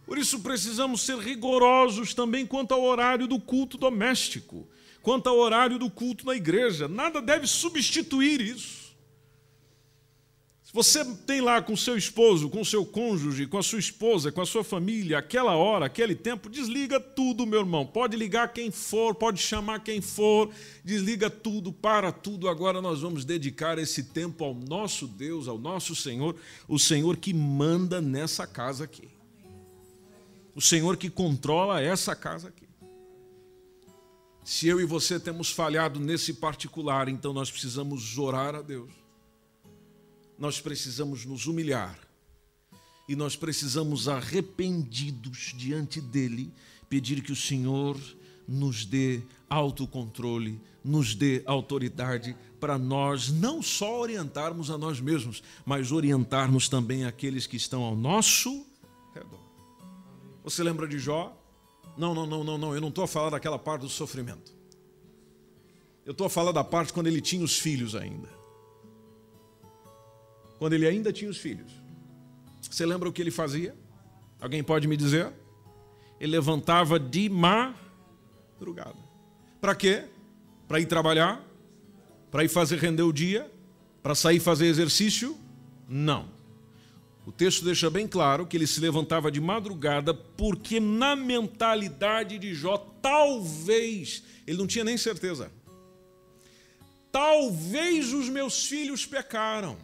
Por 0.05 0.19
isso 0.19 0.41
precisamos 0.41 1.01
ser 1.01 1.17
rigorosos 1.17 2.13
também 2.13 2.45
quanto 2.45 2.71
ao 2.71 2.83
horário 2.83 3.27
do 3.27 3.39
culto 3.39 3.79
doméstico 3.79 4.67
quanto 5.01 5.27
ao 5.29 5.37
horário 5.37 5.79
do 5.79 5.89
culto 5.89 6.25
na 6.25 6.35
igreja. 6.35 6.85
Nada 6.85 7.21
deve 7.21 7.47
substituir 7.47 8.41
isso. 8.41 8.86
Se 10.67 10.73
você 10.73 11.05
tem 11.25 11.39
lá 11.39 11.61
com 11.61 11.77
seu 11.77 11.97
esposo, 11.97 12.49
com 12.49 12.61
seu 12.61 12.85
cônjuge, 12.85 13.47
com 13.47 13.57
a 13.57 13.63
sua 13.63 13.79
esposa, 13.79 14.33
com 14.33 14.41
a 14.41 14.45
sua 14.45 14.65
família, 14.65 15.17
aquela 15.17 15.55
hora, 15.55 15.85
aquele 15.85 16.13
tempo, 16.13 16.49
desliga 16.49 16.99
tudo, 16.99 17.47
meu 17.47 17.61
irmão. 17.61 17.85
Pode 17.85 18.17
ligar 18.17 18.51
quem 18.51 18.69
for, 18.69 19.15
pode 19.15 19.41
chamar 19.41 19.79
quem 19.79 20.01
for, 20.01 20.51
desliga 20.83 21.29
tudo, 21.29 21.71
para 21.71 22.11
tudo. 22.11 22.49
Agora 22.49 22.81
nós 22.81 22.99
vamos 22.99 23.23
dedicar 23.23 23.79
esse 23.79 24.03
tempo 24.03 24.43
ao 24.43 24.53
nosso 24.53 25.07
Deus, 25.07 25.47
ao 25.47 25.57
nosso 25.57 25.95
Senhor, 25.95 26.35
o 26.67 26.77
Senhor 26.77 27.15
que 27.15 27.33
manda 27.33 28.01
nessa 28.01 28.45
casa 28.45 28.83
aqui. 28.83 29.07
O 30.53 30.59
Senhor 30.59 30.97
que 30.97 31.09
controla 31.09 31.81
essa 31.81 32.13
casa 32.13 32.49
aqui. 32.49 32.67
Se 34.43 34.67
eu 34.67 34.81
e 34.81 34.85
você 34.85 35.17
temos 35.17 35.49
falhado 35.49 35.97
nesse 35.97 36.33
particular, 36.33 37.07
então 37.07 37.31
nós 37.31 37.49
precisamos 37.49 38.17
orar 38.17 38.53
a 38.53 38.61
Deus. 38.61 39.06
Nós 40.37 40.61
precisamos 40.61 41.25
nos 41.25 41.47
humilhar. 41.47 41.97
E 43.07 43.15
nós 43.15 43.35
precisamos, 43.35 44.07
arrependidos 44.07 45.53
diante 45.55 46.01
dele, 46.01 46.51
pedir 46.89 47.21
que 47.21 47.31
o 47.31 47.35
Senhor 47.35 47.97
nos 48.47 48.85
dê 48.85 49.21
autocontrole, 49.49 50.59
nos 50.83 51.15
dê 51.15 51.41
autoridade 51.45 52.35
para 52.59 52.77
nós 52.77 53.29
não 53.29 53.61
só 53.61 53.99
orientarmos 53.99 54.69
a 54.69 54.77
nós 54.77 54.99
mesmos, 54.99 55.43
mas 55.65 55.91
orientarmos 55.91 56.67
também 56.67 57.05
aqueles 57.05 57.45
que 57.45 57.55
estão 57.55 57.83
ao 57.83 57.95
nosso 57.95 58.65
redor. 59.13 59.39
Você 60.43 60.63
lembra 60.63 60.87
de 60.87 60.97
Jó? 60.97 61.35
Não, 61.97 62.13
não, 62.13 62.25
não, 62.25 62.43
não, 62.43 62.57
não. 62.57 62.75
Eu 62.75 62.81
não 62.81 62.89
estou 62.89 63.03
a 63.03 63.07
falar 63.07 63.31
daquela 63.31 63.59
parte 63.59 63.81
do 63.81 63.89
sofrimento. 63.89 64.55
Eu 66.05 66.11
estou 66.11 66.27
a 66.27 66.29
falar 66.29 66.51
da 66.51 66.63
parte 66.63 66.93
quando 66.93 67.07
ele 67.07 67.19
tinha 67.19 67.43
os 67.43 67.57
filhos 67.57 67.95
ainda. 67.95 68.36
Quando 70.57 70.73
ele 70.73 70.87
ainda 70.87 71.11
tinha 71.13 71.29
os 71.29 71.37
filhos. 71.37 71.71
Você 72.61 72.85
lembra 72.85 73.07
o 73.07 73.13
que 73.13 73.21
ele 73.21 73.31
fazia? 73.31 73.75
Alguém 74.39 74.63
pode 74.63 74.87
me 74.87 74.97
dizer? 74.97 75.31
Ele 76.19 76.31
levantava 76.31 76.99
de 76.99 77.29
madrugada. 77.29 78.97
Para 79.61 79.75
quê? 79.75 80.05
Para 80.67 80.79
ir 80.79 80.85
trabalhar? 80.85 81.43
Para 82.29 82.43
ir 82.43 82.49
fazer 82.49 82.77
render 82.77 83.03
o 83.03 83.13
dia? 83.13 83.49
Para 84.01 84.15
sair 84.15 84.39
fazer 84.39 84.65
exercício? 84.67 85.37
Não. 85.87 86.29
O 87.25 87.31
texto 87.31 87.65
deixa 87.65 87.89
bem 87.89 88.07
claro 88.07 88.45
que 88.45 88.55
ele 88.55 88.65
se 88.65 88.79
levantava 88.79 89.29
de 89.29 89.41
madrugada, 89.41 90.13
porque 90.13 90.79
na 90.79 91.15
mentalidade 91.15 92.39
de 92.39 92.53
Jó, 92.53 92.77
talvez, 93.01 94.23
ele 94.45 94.57
não 94.57 94.65
tinha 94.65 94.85
nem 94.85 94.97
certeza. 94.97 95.51
Talvez 97.11 98.13
os 98.13 98.29
meus 98.29 98.65
filhos 98.65 99.05
pecaram. 99.05 99.77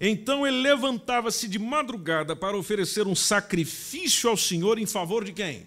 Então 0.00 0.46
ele 0.46 0.60
levantava-se 0.60 1.48
de 1.48 1.58
madrugada 1.58 2.36
para 2.36 2.56
oferecer 2.56 3.06
um 3.06 3.14
sacrifício 3.14 4.30
ao 4.30 4.36
Senhor 4.36 4.78
em 4.78 4.86
favor 4.86 5.24
de 5.24 5.32
quem? 5.32 5.66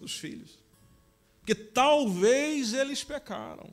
Dos 0.00 0.16
filhos. 0.16 0.58
Porque 1.40 1.54
talvez 1.54 2.74
eles 2.74 3.04
pecaram. 3.04 3.70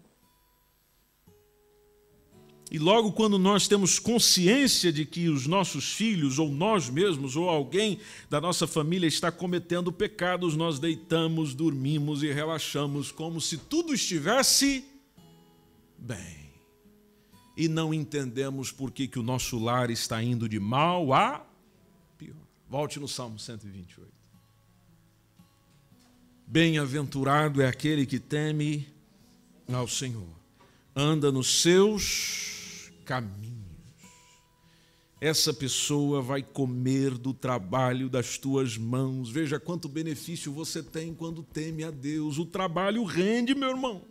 E 2.72 2.80
logo 2.80 3.12
quando 3.12 3.38
nós 3.38 3.68
temos 3.68 4.00
consciência 4.00 4.92
de 4.92 5.06
que 5.06 5.30
os 5.30 5.46
nossos 5.46 5.94
filhos, 5.94 6.40
ou 6.40 6.50
nós 6.50 6.90
mesmos, 6.90 7.36
ou 7.36 7.48
alguém 7.48 8.00
da 8.30 8.42
nossa 8.42 8.66
família 8.66 9.08
está 9.08 9.32
cometendo 9.32 9.92
pecados, 9.92 10.56
nós 10.56 10.80
deitamos, 10.80 11.54
dormimos 11.54 12.24
e 12.24 12.32
relaxamos 12.32 13.12
como 13.12 13.40
se 13.40 13.58
tudo 13.58 13.94
estivesse 13.94 14.84
bem. 15.98 16.45
E 17.56 17.68
não 17.68 17.94
entendemos 17.94 18.72
por 18.72 18.92
que, 18.92 19.08
que 19.08 19.20
o 19.20 19.24
nosso 19.24 19.58
lar 19.58 19.90
está 19.90 20.22
indo 20.22 20.50
de 20.50 20.60
mal 20.60 21.14
a 21.14 21.46
pior. 22.18 22.36
Volte 22.70 23.00
no 23.00 23.08
Salmo 23.08 23.40
128. 23.40 24.16
Bem-aventurado 26.48 27.62
é 27.62 27.68
aquele 27.68 28.06
que 28.06 28.20
teme 28.20 28.88
ao 29.74 29.88
Senhor, 29.88 30.30
anda 30.96 31.32
nos 31.32 31.62
seus 31.62 32.92
caminhos. 33.04 33.56
Essa 35.20 35.54
pessoa 35.54 36.22
vai 36.22 36.44
comer 36.44 37.18
do 37.18 37.34
trabalho 37.34 38.10
das 38.10 38.38
tuas 38.38 38.78
mãos. 38.78 39.30
Veja 39.30 39.60
quanto 39.60 39.90
benefício 39.90 40.52
você 40.52 40.84
tem 40.84 41.16
quando 41.16 41.42
teme 41.42 41.84
a 41.84 41.90
Deus. 41.90 42.38
O 42.38 42.46
trabalho 42.46 43.04
rende, 43.04 43.56
meu 43.56 43.70
irmão. 43.70 44.04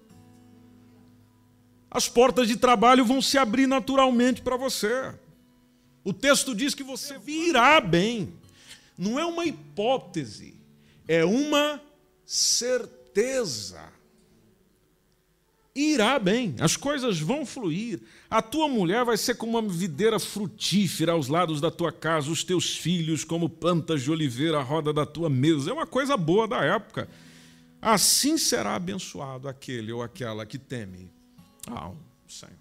As 1.94 2.08
portas 2.08 2.48
de 2.48 2.56
trabalho 2.56 3.04
vão 3.04 3.22
se 3.22 3.38
abrir 3.38 3.68
naturalmente 3.68 4.42
para 4.42 4.56
você. 4.56 5.14
O 6.02 6.12
texto 6.12 6.54
diz 6.54 6.74
que 6.74 6.82
você 6.82 7.16
virá 7.18 7.80
bem. 7.80 8.34
Não 8.98 9.18
é 9.18 9.24
uma 9.24 9.46
hipótese, 9.46 10.54
é 11.08 11.24
uma 11.24 11.80
certeza 12.26 13.94
irá 15.74 16.18
bem, 16.18 16.54
as 16.60 16.76
coisas 16.76 17.18
vão 17.18 17.44
fluir. 17.44 18.00
A 18.30 18.40
tua 18.40 18.68
mulher 18.68 19.04
vai 19.04 19.16
ser 19.16 19.34
como 19.34 19.58
uma 19.58 19.68
videira 19.68 20.20
frutífera 20.20 21.12
aos 21.12 21.28
lados 21.28 21.60
da 21.60 21.70
tua 21.70 21.90
casa, 21.90 22.30
os 22.30 22.44
teus 22.44 22.76
filhos 22.76 23.24
como 23.24 23.48
plantas 23.48 24.02
de 24.02 24.10
oliveira 24.10 24.58
à 24.58 24.62
roda 24.62 24.92
da 24.92 25.04
tua 25.04 25.28
mesa. 25.28 25.70
É 25.70 25.72
uma 25.72 25.86
coisa 25.86 26.16
boa 26.16 26.46
da 26.46 26.64
época. 26.64 27.08
Assim 27.82 28.38
será 28.38 28.76
abençoado 28.76 29.48
aquele 29.48 29.92
ou 29.92 30.02
aquela 30.02 30.46
que 30.46 30.58
teme 30.58 31.10
ao 31.70 31.96
Senhor. 32.28 32.56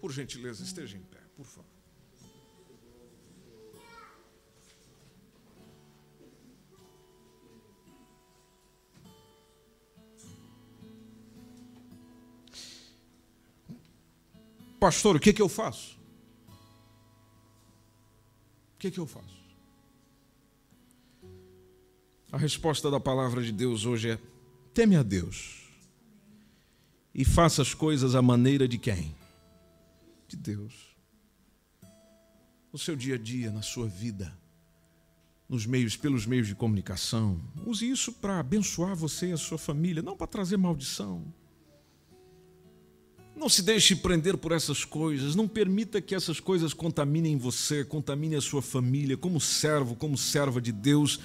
Por 0.00 0.12
gentileza, 0.12 0.62
esteja 0.62 0.96
em 0.96 1.02
pé, 1.02 1.20
por 1.36 1.44
favor. 1.44 1.76
Pastor, 14.78 15.16
o 15.16 15.20
que, 15.20 15.32
que 15.32 15.42
eu 15.42 15.48
faço? 15.48 15.98
O 18.74 18.78
que, 18.78 18.90
que 18.90 19.00
eu 19.00 19.06
faço? 19.06 19.36
A 22.30 22.36
resposta 22.36 22.90
da 22.90 23.00
palavra 23.00 23.42
de 23.42 23.50
Deus 23.50 23.86
hoje 23.86 24.10
é: 24.10 24.18
teme 24.74 24.94
a 24.94 25.02
Deus 25.02 25.65
e 27.16 27.24
faça 27.24 27.62
as 27.62 27.72
coisas 27.72 28.14
à 28.14 28.20
maneira 28.20 28.68
de 28.68 28.76
quem? 28.76 29.16
De 30.28 30.36
Deus. 30.36 30.74
No 32.70 32.78
seu 32.78 32.94
dia 32.94 33.14
a 33.14 33.18
dia, 33.18 33.50
na 33.50 33.62
sua 33.62 33.88
vida, 33.88 34.36
nos 35.48 35.64
meios, 35.64 35.96
pelos 35.96 36.26
meios 36.26 36.46
de 36.46 36.54
comunicação, 36.54 37.40
use 37.64 37.88
isso 37.88 38.12
para 38.12 38.38
abençoar 38.38 38.94
você 38.94 39.28
e 39.28 39.32
a 39.32 39.38
sua 39.38 39.56
família, 39.56 40.02
não 40.02 40.14
para 40.14 40.26
trazer 40.26 40.58
maldição. 40.58 41.24
Não 43.34 43.48
se 43.48 43.62
deixe 43.62 43.96
prender 43.96 44.36
por 44.36 44.52
essas 44.52 44.84
coisas, 44.84 45.34
não 45.34 45.48
permita 45.48 46.02
que 46.02 46.14
essas 46.14 46.38
coisas 46.38 46.74
contaminem 46.74 47.38
você, 47.38 47.82
contaminem 47.82 48.36
a 48.36 48.42
sua 48.42 48.60
família. 48.60 49.16
Como 49.16 49.40
servo, 49.40 49.96
como 49.96 50.18
serva 50.18 50.60
de 50.60 50.72
Deus, 50.72 51.18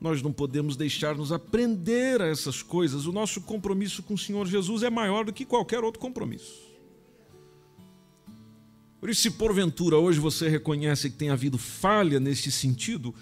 nós 0.00 0.22
não 0.22 0.32
podemos 0.32 0.76
deixar-nos 0.76 1.32
aprender 1.32 2.22
a 2.22 2.26
essas 2.26 2.62
coisas. 2.62 3.06
O 3.06 3.12
nosso 3.12 3.40
compromisso 3.40 4.02
com 4.02 4.14
o 4.14 4.18
Senhor 4.18 4.46
Jesus 4.46 4.82
é 4.82 4.90
maior 4.90 5.24
do 5.24 5.32
que 5.32 5.44
qualquer 5.44 5.82
outro 5.82 6.00
compromisso. 6.00 6.68
Por 9.00 9.08
isso, 9.10 9.22
se 9.22 9.30
porventura 9.30 9.96
hoje 9.96 10.18
você 10.18 10.48
reconhece 10.48 11.10
que 11.10 11.16
tem 11.16 11.30
havido 11.30 11.56
falha 11.56 12.18
nesse 12.18 12.50
sentido, 12.50 13.14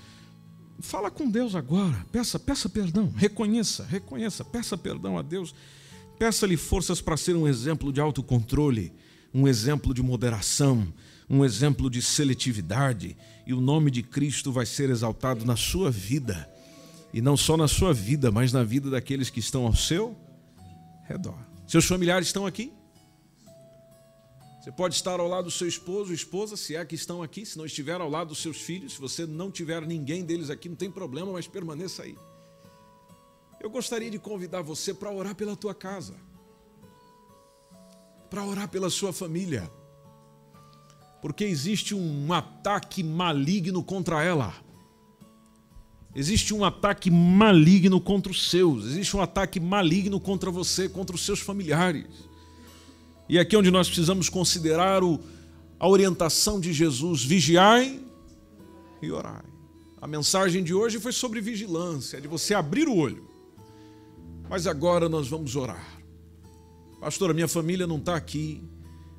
fala 0.81 1.11
com 1.11 1.31
Deus 1.31 1.55
agora, 1.55 2.07
peça, 2.11 2.39
peça 2.39 2.69
perdão, 2.69 3.13
reconheça, 3.15 3.85
reconheça, 3.85 4.45
peça 4.45 4.77
perdão 4.77 5.19
a 5.19 5.23
Deus 5.23 5.55
Peça-lhe 6.19 6.57
forças 6.57 7.01
para 7.01 7.17
ser 7.17 7.37
um 7.37 7.47
exemplo 7.47 7.93
de 7.93 8.01
autocontrole, 8.01 8.93
um 9.35 9.47
exemplo 9.47 9.93
de 9.93 10.03
moderação, 10.03 10.89
um 11.29 11.45
exemplo 11.45 11.91
de 11.91 12.01
seletividade, 12.01 13.17
e 13.47 13.53
o 13.53 13.61
nome 13.61 13.91
de 13.91 14.03
Cristo 14.03 14.51
vai 14.51 14.65
ser 14.65 14.89
exaltado 14.89 15.45
na 15.45 15.57
sua 15.57 15.91
vida. 15.91 16.51
E 17.17 17.23
não 17.23 17.35
só 17.35 17.57
na 17.57 17.67
sua 17.67 17.95
vida, 17.95 18.31
mas 18.31 18.53
na 18.53 18.63
vida 18.63 18.91
daqueles 18.91 19.31
que 19.31 19.41
estão 19.41 19.65
ao 19.65 19.75
seu 19.75 20.15
redor. 21.05 21.39
Seus 21.67 21.87
familiares 21.87 22.27
estão 22.27 22.45
aqui? 22.45 22.71
Você 24.61 24.71
pode 24.71 24.97
estar 24.97 25.19
ao 25.19 25.27
lado 25.27 25.47
do 25.47 25.51
seu 25.51 25.67
esposo, 25.67 26.13
esposa, 26.13 26.59
se 26.59 26.77
é 26.77 26.85
que 26.85 26.95
estão 26.95 27.23
aqui, 27.23 27.47
se 27.47 27.57
não 27.57 27.65
estiver 27.65 27.99
ao 28.03 28.11
lado 28.11 28.29
dos 28.29 28.43
seus 28.43 28.59
filhos, 28.59 28.93
se 28.93 29.01
você 29.01 29.25
não 29.25 29.51
tiver 29.51 29.81
ninguém 29.87 30.27
deles 30.27 30.51
aqui, 30.51 30.69
não 30.69 30.77
tem 30.77 30.91
problema, 30.91 31.33
mas 31.33 31.49
permaneça 31.49 32.03
aí. 32.03 32.19
Eu 33.63 33.71
gostaria 33.71 34.11
de 34.11 34.19
convidar 34.19 34.61
você 34.61 34.93
para 34.93 35.11
orar 35.11 35.35
pela 35.35 35.57
tua 35.57 35.75
casa, 35.75 36.17
para 38.29 38.45
orar 38.45 38.69
pela 38.69 38.91
sua 38.91 39.11
família, 39.15 39.73
porque 41.23 41.45
existe 41.45 41.95
um 41.95 42.31
ataque 42.31 43.03
maligno 43.03 43.83
contra 43.83 44.23
ela. 44.23 44.66
Existe 46.19 46.55
um 46.55 46.65
ataque 46.65 47.11
maligno 47.11 48.01
contra 48.01 48.33
os 48.33 48.49
seus, 48.49 48.87
existe 48.87 49.15
um 49.15 49.21
ataque 49.21 49.61
maligno 49.61 50.19
contra 50.19 50.51
você, 50.51 50.89
contra 50.89 51.15
os 51.15 51.23
seus 51.23 51.41
familiares. 51.41 52.07
E 53.29 53.39
aqui 53.39 53.55
é 53.55 53.59
onde 53.59 53.71
nós 53.71 53.87
precisamos 53.87 54.31
considerar 54.31 55.05
o, 55.05 55.21
a 55.79 55.87
orientação 55.87 56.59
de 56.59 56.73
Jesus: 56.73 57.23
vigiai 57.23 58.01
e 59.03 59.11
orai. 59.11 59.45
A 60.01 60.07
mensagem 60.07 60.65
de 60.65 60.73
hoje 60.73 60.99
foi 60.99 61.13
sobre 61.13 61.43
vigilância, 61.43 62.19
de 62.19 62.27
você 62.27 62.55
abrir 62.55 62.89
o 62.89 62.97
olho. 62.97 63.29
Mas 64.49 64.67
agora 64.67 65.11
nós 65.11 65.29
vamos 65.29 65.55
orar. 65.55 66.01
Pastor, 66.99 67.31
a 67.31 67.35
minha 67.35 67.49
família 67.49 67.87
não 67.87 67.99
está 67.99 68.17
aqui, 68.17 68.65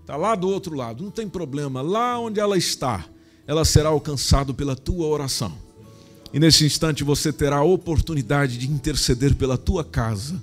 está 0.01 0.15
lá 0.15 0.33
do 0.33 0.49
outro 0.49 0.75
lado, 0.75 1.03
não 1.03 1.11
tem 1.11 1.29
problema. 1.29 1.79
Lá 1.79 2.17
onde 2.17 2.39
ela 2.39 2.57
está, 2.57 3.05
ela 3.45 3.63
será 3.63 3.89
alcançada 3.89 4.51
pela 4.51 4.75
tua 4.75 5.05
oração. 5.05 5.66
E 6.33 6.39
nesse 6.39 6.65
instante 6.65 7.03
você 7.03 7.31
terá 7.31 7.57
a 7.57 7.63
oportunidade 7.63 8.57
de 8.57 8.69
interceder 8.69 9.35
pela 9.35 9.57
tua 9.57 9.83
casa, 9.83 10.41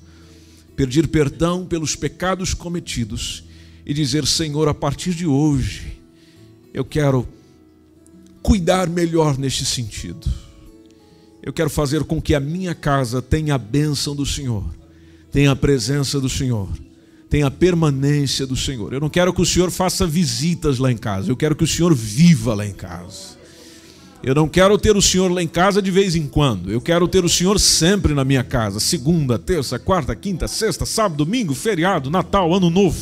pedir 0.75 1.09
perdão 1.09 1.67
pelos 1.67 1.95
pecados 1.95 2.55
cometidos 2.55 3.45
e 3.85 3.93
dizer: 3.93 4.27
Senhor, 4.27 4.69
a 4.69 4.75
partir 4.75 5.15
de 5.15 5.27
hoje, 5.27 6.01
eu 6.73 6.85
quero 6.85 7.29
cuidar 8.43 8.89
melhor 8.89 9.39
neste 9.39 9.65
sentido. 9.65 10.31
Eu 11.43 11.53
quero 11.53 11.69
fazer 11.69 12.05
com 12.05 12.21
que 12.21 12.35
a 12.35 12.41
minha 12.41 12.75
casa 12.75 13.21
tenha 13.21 13.55
a 13.55 13.59
bênção 13.59 14.17
do 14.17 14.25
Senhor, 14.25 14.65
tenha 15.31 15.51
a 15.51 15.57
presença 15.57 16.19
do 16.19 16.29
Senhor, 16.29 16.69
tenha 17.29 17.47
a 17.47 17.51
permanência 17.51 18.47
do 18.47 18.57
Senhor. 18.57 18.95
Eu 18.95 19.01
não 19.01 19.11
quero 19.11 19.33
que 19.33 19.43
o 19.43 19.47
Senhor 19.47 19.71
faça 19.71 20.07
visitas 20.07 20.79
lá 20.79 20.91
em 20.91 20.97
casa, 20.97 21.31
eu 21.31 21.37
quero 21.37 21.55
que 21.55 21.65
o 21.65 21.67
Senhor 21.67 21.95
viva 21.95 22.55
lá 22.55 22.67
em 22.67 22.73
casa. 22.73 23.34
Eu 24.25 24.35
não 24.35 24.49
quero 24.49 24.79
ter 24.79 24.97
o 24.97 25.03
Senhor 25.03 25.31
lá 25.31 25.43
em 25.43 25.47
casa 25.47 25.83
de 25.83 25.91
vez 25.91 26.17
em 26.17 26.27
quando. 26.27 26.73
Eu 26.73 26.81
quero 26.81 27.07
ter 27.07 27.23
o 27.23 27.29
Senhor 27.29 27.61
sempre 27.61 28.15
na 28.15 28.25
minha 28.25 28.43
casa. 28.43 28.81
Segunda, 28.81 29.39
terça, 29.39 29.79
quarta, 29.79 30.17
quinta, 30.17 30.49
sexta, 30.49 30.87
sábado, 30.87 31.23
domingo, 31.23 31.55
feriado, 31.55 32.11
Natal, 32.11 32.55
Ano 32.55 32.71
Novo. 32.71 32.99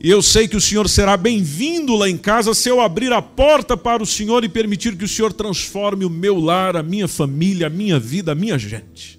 E 0.00 0.08
eu 0.08 0.22
sei 0.22 0.46
que 0.46 0.56
o 0.56 0.60
Senhor 0.60 0.88
será 0.88 1.16
bem-vindo 1.16 1.96
lá 1.96 2.08
em 2.08 2.16
casa 2.16 2.54
se 2.54 2.68
eu 2.68 2.80
abrir 2.80 3.12
a 3.12 3.20
porta 3.20 3.76
para 3.76 4.00
o 4.00 4.06
Senhor 4.06 4.44
e 4.44 4.48
permitir 4.48 4.94
que 4.94 5.04
o 5.04 5.08
Senhor 5.08 5.32
transforme 5.32 6.04
o 6.04 6.10
meu 6.10 6.38
lar, 6.38 6.76
a 6.76 6.84
minha 6.84 7.08
família, 7.08 7.66
a 7.66 7.70
minha 7.70 7.98
vida, 7.98 8.30
a 8.30 8.34
minha 8.36 8.56
gente. 8.56 9.18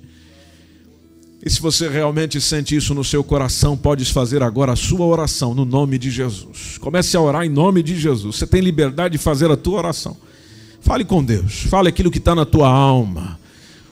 E 1.45 1.49
se 1.49 1.59
você 1.59 1.89
realmente 1.89 2.39
sente 2.39 2.73
isso 2.77 2.93
no 2.93 3.03
seu 3.03 3.25
coração, 3.25 3.75
podes 3.75 4.09
fazer 4.09 4.41
agora 4.41 4.71
a 4.71 4.77
sua 4.77 5.05
oração 5.05 5.53
no 5.53 5.65
nome 5.65 5.97
de 5.97 6.09
Jesus. 6.09 6.77
Comece 6.77 7.17
a 7.17 7.21
orar 7.21 7.43
em 7.43 7.49
nome 7.49 7.83
de 7.83 7.99
Jesus. 7.99 8.37
Você 8.37 8.47
tem 8.47 8.61
liberdade 8.61 9.17
de 9.17 9.23
fazer 9.23 9.51
a 9.51 9.57
tua 9.57 9.79
oração. 9.79 10.15
Fale 10.87 11.03
com 11.03 11.21
Deus. 11.21 11.63
Fale 11.63 11.89
aquilo 11.89 12.09
que 12.09 12.17
está 12.17 12.33
na 12.33 12.45
tua 12.45 12.69
alma. 12.69 13.37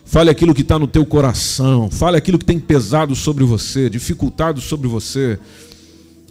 Fale 0.05 0.29
aquilo 0.29 0.53
que 0.53 0.61
está 0.61 0.79
no 0.79 0.87
teu 0.87 1.05
coração. 1.05 1.91
Fale 1.91 2.15
aquilo 2.15 2.39
que 2.39 2.45
tem 2.45 2.57
pesado 2.57 3.13
sobre 3.13 3.43
você, 3.43 3.89
dificultado 3.89 4.61
sobre 4.61 4.87
você. 4.87 5.37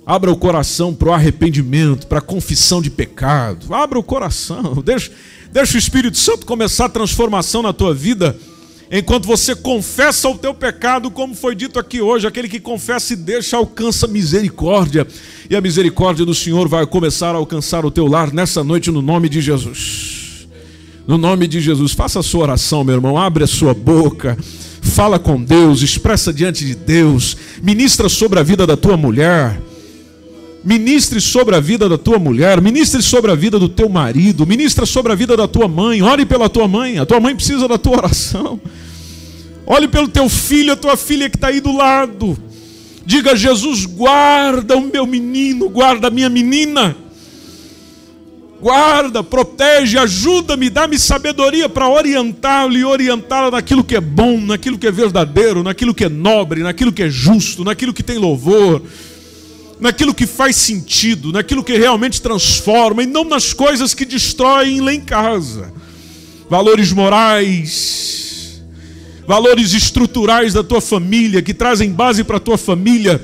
Abra 0.06 0.32
o 0.32 0.36
coração 0.38 0.94
para 0.94 1.10
o 1.10 1.12
arrependimento, 1.12 2.06
para 2.06 2.18
a 2.18 2.22
confissão 2.22 2.80
de 2.80 2.88
pecado. 2.88 3.74
Abra 3.74 3.98
o 3.98 4.02
coração. 4.02 4.76
Deixa, 4.82 5.12
deixa 5.52 5.74
o 5.74 5.78
Espírito 5.78 6.16
Santo 6.16 6.46
começar 6.46 6.86
a 6.86 6.88
transformação 6.88 7.60
na 7.60 7.74
tua 7.74 7.92
vida. 7.92 8.34
Enquanto 8.90 9.26
você 9.26 9.54
confessa 9.54 10.30
o 10.30 10.38
teu 10.38 10.54
pecado, 10.54 11.10
como 11.10 11.34
foi 11.34 11.54
dito 11.54 11.78
aqui 11.78 12.00
hoje, 12.00 12.26
aquele 12.26 12.48
que 12.48 12.58
confessa 12.58 13.12
e 13.12 13.16
deixa 13.16 13.58
alcança 13.58 14.06
misericórdia. 14.06 15.06
E 15.50 15.54
a 15.54 15.60
misericórdia 15.60 16.24
do 16.24 16.34
Senhor 16.34 16.66
vai 16.68 16.86
começar 16.86 17.34
a 17.34 17.38
alcançar 17.38 17.84
o 17.84 17.90
teu 17.90 18.06
lar 18.06 18.32
nessa 18.32 18.64
noite 18.64 18.90
no 18.90 19.02
nome 19.02 19.28
de 19.28 19.42
Jesus. 19.42 20.23
No 21.06 21.18
nome 21.18 21.46
de 21.46 21.60
Jesus, 21.60 21.92
faça 21.92 22.20
a 22.20 22.22
sua 22.22 22.44
oração, 22.44 22.82
meu 22.84 22.94
irmão. 22.94 23.18
Abre 23.18 23.44
a 23.44 23.48
sua 23.48 23.74
boca 23.74 24.36
fala 24.84 25.18
com 25.18 25.42
Deus, 25.42 25.82
expressa 25.82 26.32
diante 26.32 26.64
de 26.64 26.74
Deus, 26.74 27.36
ministra 27.62 28.08
sobre 28.08 28.38
a 28.38 28.42
vida 28.42 28.66
da 28.66 28.76
tua 28.76 28.96
mulher, 28.96 29.58
Ministre 30.64 31.20
sobre 31.20 31.54
a 31.54 31.60
vida 31.60 31.90
da 31.90 31.98
tua 31.98 32.18
mulher, 32.18 32.58
ministre 32.58 33.02
sobre 33.02 33.30
a 33.30 33.34
vida 33.34 33.58
do 33.58 33.68
teu 33.68 33.86
marido, 33.86 34.46
ministra 34.46 34.86
sobre 34.86 35.12
a 35.12 35.14
vida 35.14 35.36
da 35.36 35.46
tua 35.46 35.68
mãe, 35.68 36.00
ore 36.00 36.24
pela 36.24 36.48
tua 36.48 36.66
mãe, 36.66 36.98
a 36.98 37.04
tua 37.04 37.20
mãe 37.20 37.36
precisa 37.36 37.68
da 37.68 37.76
tua 37.76 37.98
oração. 37.98 38.58
Olhe 39.66 39.86
pelo 39.86 40.08
teu 40.08 40.26
filho, 40.26 40.72
a 40.72 40.76
tua 40.76 40.96
filha 40.96 41.28
que 41.28 41.36
está 41.36 41.48
aí 41.48 41.60
do 41.60 41.76
lado. 41.76 42.34
Diga, 43.04 43.36
Jesus, 43.36 43.84
guarda 43.84 44.74
o 44.74 44.80
meu 44.80 45.06
menino, 45.06 45.68
guarda 45.68 46.08
a 46.08 46.10
minha 46.10 46.30
menina. 46.30 46.96
Guarda, 48.60 49.22
protege, 49.22 49.98
ajuda-me, 49.98 50.70
dá-me 50.70 50.98
sabedoria 50.98 51.68
para 51.68 51.88
orientá-lo 51.88 52.76
e 52.76 52.84
orientá-la 52.84 53.50
naquilo 53.50 53.84
que 53.84 53.96
é 53.96 54.00
bom, 54.00 54.40
naquilo 54.40 54.78
que 54.78 54.86
é 54.86 54.90
verdadeiro, 54.90 55.62
naquilo 55.62 55.94
que 55.94 56.04
é 56.04 56.08
nobre, 56.08 56.62
naquilo 56.62 56.92
que 56.92 57.02
é 57.02 57.10
justo, 57.10 57.64
naquilo 57.64 57.92
que 57.92 58.02
tem 58.02 58.16
louvor 58.16 58.82
naquilo 59.80 60.14
que 60.14 60.26
faz 60.26 60.56
sentido, 60.56 61.32
naquilo 61.32 61.64
que 61.64 61.76
realmente 61.76 62.22
transforma 62.22 63.02
e 63.02 63.06
não 63.06 63.24
nas 63.24 63.52
coisas 63.52 63.92
que 63.94 64.04
destroem 64.04 64.80
lá 64.80 64.94
em 64.94 65.00
casa. 65.00 65.72
Valores 66.48 66.92
morais, 66.92 68.62
valores 69.26 69.72
estruturais 69.74 70.52
da 70.52 70.62
tua 70.62 70.80
família, 70.80 71.42
que 71.42 71.54
trazem 71.54 71.90
base 71.90 72.22
para 72.24 72.36
a 72.36 72.40
tua 72.40 72.56
família. 72.56 73.20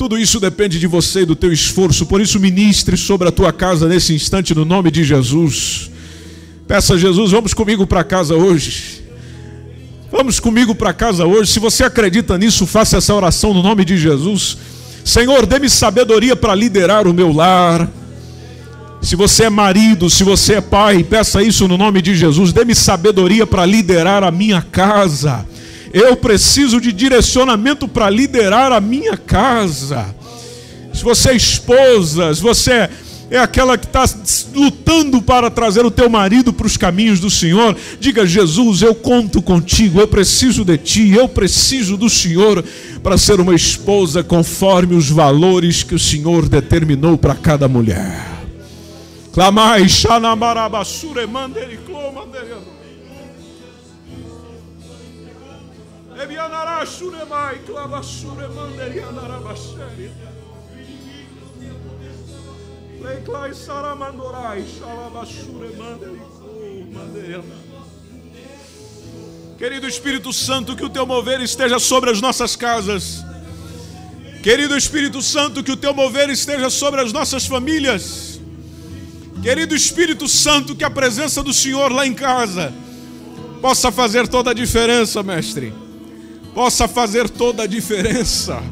Tudo 0.00 0.16
isso 0.16 0.40
depende 0.40 0.78
de 0.78 0.86
você 0.86 1.20
e 1.20 1.26
do 1.26 1.36
teu 1.36 1.52
esforço. 1.52 2.06
Por 2.06 2.22
isso, 2.22 2.40
ministre 2.40 2.96
sobre 2.96 3.28
a 3.28 3.30
tua 3.30 3.52
casa 3.52 3.86
nesse 3.86 4.14
instante, 4.14 4.54
no 4.54 4.64
nome 4.64 4.90
de 4.90 5.04
Jesus. 5.04 5.90
Peça 6.66 6.94
a 6.94 6.96
Jesus, 6.96 7.32
vamos 7.32 7.52
comigo 7.52 7.86
para 7.86 8.02
casa 8.02 8.34
hoje. 8.34 9.04
Vamos 10.10 10.40
comigo 10.40 10.74
para 10.74 10.94
casa 10.94 11.26
hoje. 11.26 11.52
Se 11.52 11.58
você 11.58 11.84
acredita 11.84 12.38
nisso, 12.38 12.66
faça 12.66 12.96
essa 12.96 13.14
oração 13.14 13.52
no 13.52 13.62
nome 13.62 13.84
de 13.84 13.98
Jesus. 13.98 14.56
Senhor, 15.04 15.44
dê-me 15.44 15.68
sabedoria 15.68 16.34
para 16.34 16.54
liderar 16.54 17.06
o 17.06 17.12
meu 17.12 17.30
lar. 17.30 17.86
Se 19.02 19.14
você 19.14 19.44
é 19.44 19.50
marido, 19.50 20.08
se 20.08 20.24
você 20.24 20.54
é 20.54 20.60
pai, 20.62 21.04
peça 21.04 21.42
isso 21.42 21.68
no 21.68 21.76
nome 21.76 22.00
de 22.00 22.14
Jesus. 22.14 22.54
Dê-me 22.54 22.74
sabedoria 22.74 23.46
para 23.46 23.66
liderar 23.66 24.24
a 24.24 24.30
minha 24.30 24.62
casa. 24.62 25.44
Eu 25.92 26.16
preciso 26.16 26.80
de 26.80 26.92
direcionamento 26.92 27.88
para 27.88 28.08
liderar 28.08 28.72
a 28.72 28.80
minha 28.80 29.16
casa. 29.16 30.14
Se 30.92 31.02
você 31.02 31.30
é 31.30 31.36
esposa, 31.36 32.34
se 32.34 32.40
você 32.40 32.88
é 33.30 33.38
aquela 33.38 33.78
que 33.78 33.86
está 33.86 34.04
lutando 34.52 35.22
para 35.22 35.48
trazer 35.48 35.86
o 35.86 35.90
teu 35.90 36.10
marido 36.10 36.52
para 36.52 36.66
os 36.66 36.76
caminhos 36.76 37.20
do 37.20 37.30
Senhor. 37.30 37.76
Diga, 38.00 38.26
Jesus, 38.26 38.82
eu 38.82 38.94
conto 38.94 39.40
contigo, 39.40 40.00
eu 40.00 40.08
preciso 40.08 40.64
de 40.64 40.76
ti, 40.76 41.10
eu 41.10 41.28
preciso 41.28 41.96
do 41.96 42.10
Senhor 42.10 42.64
para 43.02 43.16
ser 43.16 43.40
uma 43.40 43.54
esposa 43.54 44.24
conforme 44.24 44.96
os 44.96 45.08
valores 45.08 45.84
que 45.84 45.94
o 45.94 45.98
Senhor 45.98 46.48
determinou 46.48 47.16
para 47.16 47.36
cada 47.36 47.68
mulher. 47.68 48.26
Clamai, 49.32 49.88
Xanamarabasure, 49.88 51.24
Mandericlo, 51.26 52.12
Manderiano. 52.12 52.79
Querido 69.56 69.88
Espírito 69.88 70.30
Santo, 70.32 70.76
que 70.76 70.84
o 70.84 70.90
teu 70.90 71.06
mover 71.06 71.40
esteja 71.40 71.78
sobre 71.78 72.10
as 72.10 72.20
nossas 72.20 72.54
casas. 72.54 73.24
Querido 74.42 74.76
Espírito 74.76 75.22
Santo, 75.22 75.62
que 75.62 75.72
o 75.72 75.76
teu 75.76 75.94
mover 75.94 76.28
esteja 76.28 76.68
sobre 76.68 77.00
as 77.00 77.14
nossas 77.14 77.46
famílias. 77.46 78.38
Querido 79.42 79.74
Espírito 79.74 80.28
Santo, 80.28 80.76
que 80.76 80.84
a 80.84 80.90
presença 80.90 81.42
do 81.42 81.54
Senhor 81.54 81.90
lá 81.90 82.06
em 82.06 82.12
casa 82.12 82.74
possa 83.62 83.90
fazer 83.90 84.28
toda 84.28 84.50
a 84.50 84.54
diferença, 84.54 85.22
mestre. 85.22 85.72
Possa 86.60 86.86
fazer 86.86 87.26
toda 87.30 87.62
a 87.62 87.66
diferença 87.66 88.62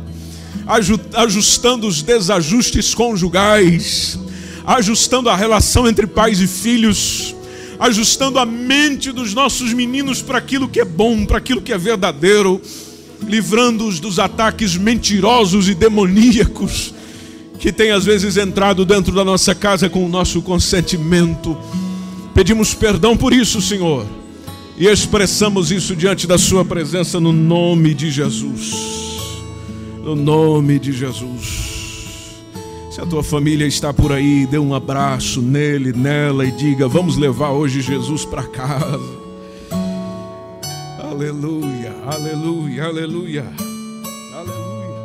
ajustando 1.15 1.87
os 1.87 2.03
desajustes 2.03 2.95
conjugais, 2.95 4.19
ajustando 4.67 5.31
a 5.31 5.35
relação 5.35 5.89
entre 5.89 6.07
pais 6.07 6.39
e 6.39 6.47
filhos, 6.47 7.35
ajustando 7.81 8.39
a 8.39 8.45
mente 8.45 9.11
dos 9.11 9.33
nossos 9.33 9.73
meninos 9.73 10.21
para 10.21 10.37
aquilo 10.37 10.69
que 10.69 10.81
é 10.81 10.85
bom, 10.85 11.25
para 11.25 11.39
aquilo 11.39 11.63
que 11.63 11.73
é 11.73 11.79
verdadeiro, 11.79 12.61
livrando-os 13.27 13.99
dos 13.99 14.19
ataques 14.19 14.77
mentirosos 14.77 15.67
e 15.67 15.75
demoníacos 15.75 16.93
que 17.59 17.73
tem 17.73 17.91
às 17.91 18.05
vezes 18.05 18.37
entrado 18.37 18.85
dentro 18.85 19.15
da 19.15 19.25
nossa 19.25 19.55
casa 19.55 19.89
com 19.89 20.05
o 20.05 20.11
nosso 20.11 20.43
consentimento. 20.43 21.57
Pedimos 22.35 22.75
perdão 22.75 23.17
por 23.17 23.33
isso, 23.33 23.63
Senhor, 23.63 24.05
e 24.79 24.87
expressamos 24.87 25.73
isso 25.73 25.97
diante 25.97 26.27
da 26.27 26.39
Sua 26.39 26.65
presença 26.65 27.19
no 27.19 27.33
nome 27.33 27.93
de 27.95 28.11
Jesus. 28.11 28.73
No 30.03 30.15
nome 30.15 30.79
de 30.79 30.93
Jesus. 30.93 32.39
Se 32.91 33.01
a 33.01 33.07
tua 33.07 33.23
família 33.23 33.67
está 33.67 33.93
por 33.93 34.13
aí, 34.13 34.47
dê 34.47 34.59
um 34.59 34.73
abraço 34.73 35.43
nele, 35.43 35.93
nela 35.93 36.45
e 36.45 36.53
diga: 36.53 36.87
Vamos 36.87 37.17
levar 37.17 37.51
hoje 37.51 37.81
Jesus 37.81 38.25
para 38.25 38.45
casa. 38.45 39.19
Aleluia, 41.03 41.95
aleluia, 42.07 42.85
aleluia, 42.85 43.47
aleluia. 44.33 44.99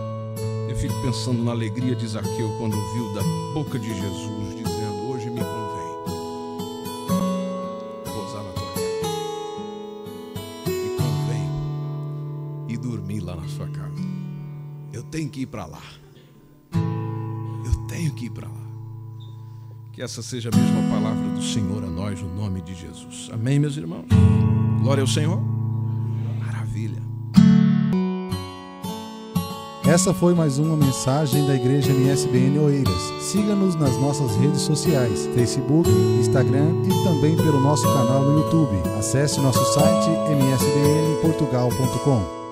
Eu 0.70 0.76
fico 0.76 0.94
pensando 1.02 1.44
na 1.44 1.52
alegria 1.52 1.96
de 1.96 2.08
Zaqueu 2.08 2.56
quando 2.60 2.78
ouviu 2.78 3.14
da 3.16 3.24
boca 3.54 3.80
de 3.80 3.88
Jesus 3.88 4.43
que 15.34 15.42
ir 15.42 15.48
para 15.48 15.66
lá 15.66 15.82
tenho 17.94 18.12
que 18.12 18.26
ir 18.26 18.32
para 18.32 18.48
lá. 18.48 18.64
Que 19.92 20.02
essa 20.02 20.24
seja 20.24 20.50
a 20.52 20.58
mesma 20.58 20.82
palavra 20.90 21.30
do 21.30 21.44
Senhor 21.44 21.84
a 21.84 21.88
nós, 21.88 22.20
no 22.22 22.36
nome 22.36 22.62
de 22.62 22.74
Jesus. 22.74 23.30
Amém, 23.32 23.60
meus 23.60 23.78
irmãos? 23.78 24.08
Glória 24.82 25.02
ao 25.02 25.08
Senhor. 25.08 25.40
Maravilha. 26.40 27.04
Essa 29.86 30.12
foi 30.14 30.34
mais 30.34 30.58
uma 30.58 30.76
mensagem 30.76 31.46
da 31.46 31.54
Igreja 31.54 31.92
MSBN 31.92 32.58
Oeiras. 32.60 33.14
Siga-nos 33.22 33.76
nas 33.76 33.96
nossas 33.98 34.36
redes 34.38 34.62
sociais, 34.62 35.30
Facebook, 35.36 35.88
Instagram 36.20 36.82
e 36.86 36.90
também 37.04 37.36
pelo 37.36 37.60
nosso 37.60 37.84
canal 37.84 38.24
no 38.24 38.40
YouTube. 38.40 38.76
Acesse 38.98 39.40
nosso 39.40 39.64
site 39.74 40.10
msbnportugal.com. 40.32 42.43